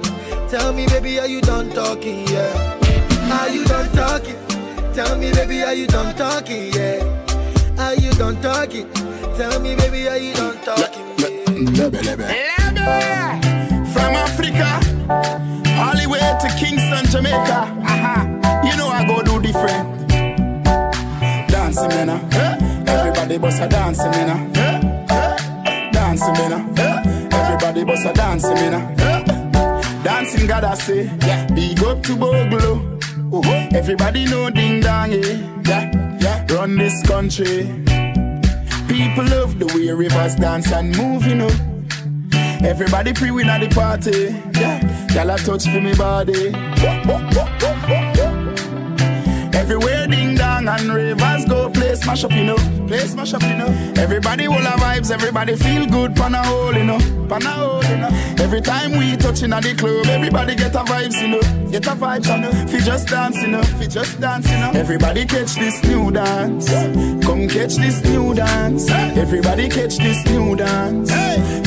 Tell 0.48 0.74
me, 0.74 0.86
baby, 0.88 1.18
are 1.20 1.26
you 1.26 1.40
done 1.40 1.70
talking? 1.70 2.26
Yeah. 2.28 2.52
Are 3.32 3.48
you 3.48 3.64
done 3.64 3.90
talking? 3.92 4.36
Tell 4.92 5.16
me, 5.16 5.32
baby, 5.32 5.62
are 5.62 5.74
you 5.74 5.86
done 5.86 6.14
talking? 6.16 6.72
Yeah. 6.74 7.00
Are 7.78 7.94
you 7.94 8.10
done 8.12 8.40
talking? 8.42 8.90
Tell 9.38 9.58
me, 9.58 9.74
baby, 9.76 10.06
are 10.06 10.18
you 10.18 10.34
done 10.34 10.58
talking? 10.64 11.06
Yeah. 12.76 13.40
From 13.92 14.14
Africa, 14.14 14.89
all 15.10 15.96
the 15.96 16.06
way 16.08 16.20
to 16.20 16.48
Kingston, 16.58 17.06
Jamaica. 17.10 17.60
Uh-huh. 17.84 18.62
You 18.64 18.76
know 18.76 18.88
I 18.88 19.04
go 19.06 19.22
do 19.22 19.40
different. 19.42 20.08
Dancing, 21.48 21.88
man. 21.88 22.10
uh. 22.10 22.84
Everybody 22.86 23.38
bust 23.38 23.60
a 23.62 23.68
dancing, 23.68 24.10
man. 24.10 24.56
uh. 24.56 25.90
Dancing, 25.92 26.32
man. 26.34 26.52
uh. 26.78 27.28
Everybody 27.32 27.84
bust 27.84 28.06
a 28.06 28.12
dancing, 28.12 28.54
man. 28.54 28.96
Dancing, 30.04 30.46
God, 30.46 30.64
I 30.64 30.74
say. 30.74 31.04
Yeah. 31.26 31.46
Big 31.54 31.82
up 31.82 32.02
to 32.04 32.16
Bogle. 32.16 32.98
Everybody 33.74 34.24
know 34.26 34.50
ding 34.50 34.80
dong, 34.80 35.12
yeah. 35.12 35.62
yeah. 35.66 36.18
yeah. 36.20 36.46
Run 36.54 36.76
this 36.76 37.02
country. 37.06 37.66
People 38.88 39.24
love 39.24 39.58
the 39.58 39.66
way 39.74 39.90
rivers 39.92 40.34
dance 40.36 40.72
and 40.72 40.96
move, 40.96 41.24
you 41.26 41.36
know. 41.36 41.69
Everybody 42.62 43.12
pre-win 43.14 43.48
at 43.48 43.60
the 43.60 43.68
party. 43.74 44.36
Yeah, 44.60 44.80
y'all 45.14 45.30
a 45.30 45.38
touch 45.38 45.64
for 45.64 45.80
me 45.80 45.94
body. 45.94 46.52
Everywhere 49.56 50.06
ding 50.06 50.34
dong 50.34 50.68
smash 52.00 52.24
up, 52.24 52.32
you 52.32 52.44
know. 52.44 52.56
Play 52.86 53.06
smash 53.06 53.34
up, 53.34 53.42
you 53.42 53.54
know. 53.54 53.68
Everybody 53.96 54.48
will 54.48 54.66
have 54.70 54.80
vibes, 54.80 55.10
everybody 55.10 55.56
feel 55.56 55.86
good, 55.86 56.16
pan 56.16 56.34
a 56.34 56.42
hole, 56.42 56.74
you 56.74 56.84
know. 56.84 56.98
Pan 57.28 57.42
a 57.42 57.50
hole, 57.50 57.84
you 57.84 57.96
know. 57.96 58.08
Every 58.38 58.60
time 58.60 58.92
we 58.92 59.16
touching 59.16 59.52
at 59.52 59.62
the 59.62 59.74
club, 59.74 60.06
everybody 60.06 60.54
get 60.54 60.74
a 60.74 60.78
vibes, 60.78 61.20
you 61.20 61.28
know. 61.28 61.70
Get 61.70 61.86
a 61.86 61.90
vibes, 61.90 62.28
you 62.28 62.38
know. 62.42 62.52
Fi 62.66 62.80
just 62.80 63.08
dance, 63.08 63.36
you 63.42 63.48
know. 63.48 63.62
Fi 63.62 63.86
just 63.86 64.20
dance, 64.20 64.50
you 64.50 64.58
know. 64.58 64.70
Everybody 64.74 65.26
catch 65.26 65.54
this 65.54 65.82
new 65.84 66.10
dance. 66.10 66.68
Come 67.24 67.48
catch 67.48 67.76
this 67.76 68.02
new 68.04 68.34
dance. 68.34 68.90
Everybody 68.90 69.68
catch 69.68 69.98
this 69.98 70.24
new 70.26 70.56
dance. 70.56 71.10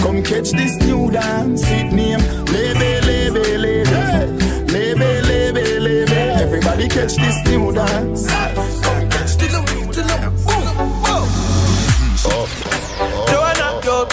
Come 0.02 0.24
catch 0.24 0.52
this 0.52 0.76
new 0.86 1.12
dance. 1.12 1.64
It 1.66 1.92
name 1.94 2.20
Lebe, 2.52 3.06
Lebe, 3.06 3.58
Lebe. 3.60 4.44
Lebe, 4.74 5.10
Lebe, 5.30 5.80
Lebe. 5.80 6.12
Everybody 6.42 6.88
catch 6.90 7.16
this 7.16 7.38
new 7.46 7.72
dance. 7.72 8.28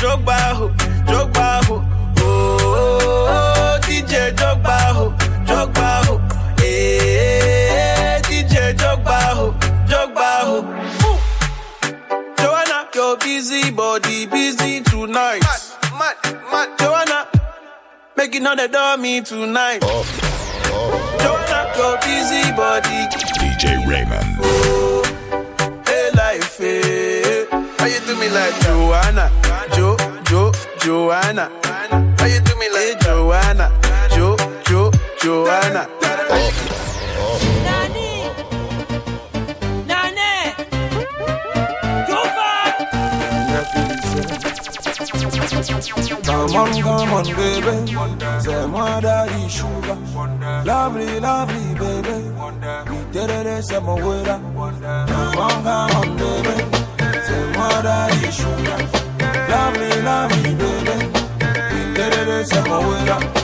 Drogba, 0.00 0.54
ho, 0.56 0.68
Drogba, 1.04 1.60
ho? 1.66 1.84
Oh, 2.20 3.78
DJ 3.82 4.32
Drogba, 4.34 4.78
ho, 4.96 5.10
Drogba, 5.44 6.04
ho. 6.06 6.18
Hey, 6.56 8.16
eh, 8.16 8.20
DJ 8.22 8.72
Drogba, 8.74 9.18
ho, 9.36 9.52
Drogba, 9.86 10.30
ho. 10.48 10.56
Ooh. 11.04 11.18
Joanna, 12.38 12.88
your 12.94 13.18
busy 13.18 13.70
body 13.70 14.24
busy 14.24 14.80
tonight. 14.80 15.42
Mad, 15.42 16.16
mad, 16.16 16.16
mad. 16.50 16.78
Joanna, 16.78 17.28
making 18.16 18.46
all 18.46 18.56
the 18.56 18.68
dummy 18.68 19.20
tonight. 19.20 19.80
Oh, 19.82 20.02
oh. 20.72 21.16
Joanna, 21.20 21.76
your 21.76 21.98
busy 21.98 22.50
body. 22.52 23.06
DJ 23.36 23.86
Raymond. 23.86 24.38
Oh, 24.40 25.82
hey 25.84 26.10
life, 26.14 26.56
hey. 26.56 27.29
How 27.80 27.86
you 27.86 27.98
do 28.00 28.14
me 28.20 28.28
like 28.28 28.60
Joanna, 28.60 29.30
Jo, 29.74 29.96
Jo, 30.26 30.52
Joanna? 30.80 31.48
How 32.18 32.26
you 32.26 32.38
do 32.40 32.54
me 32.58 32.68
like 32.68 32.92
hey, 32.92 32.96
Joanna, 33.00 33.72
Jo, 34.14 34.36
Jo, 34.66 34.90
Joanna? 35.22 35.88
Nani, 37.64 38.28
Nani, 39.88 40.54
Come 46.26 46.56
on, 46.56 46.82
come 46.82 47.12
on, 47.14 47.24
baby. 47.34 47.96
C'est 48.40 48.66
moi 48.66 49.00
daddy 49.00 49.48
sugar. 49.48 49.96
Lovely, 50.66 51.18
lovely, 51.18 51.74
baby. 51.78 52.28
We 52.90 52.96
did 53.10 53.30
it, 53.30 53.62
c'est 53.64 53.80
mon 53.80 53.94
wera. 53.96 54.38
Come 54.38 54.58
on, 54.58 54.74
come 54.78 55.66
on, 55.66 55.89
We 62.40 62.46
did 62.46 63.39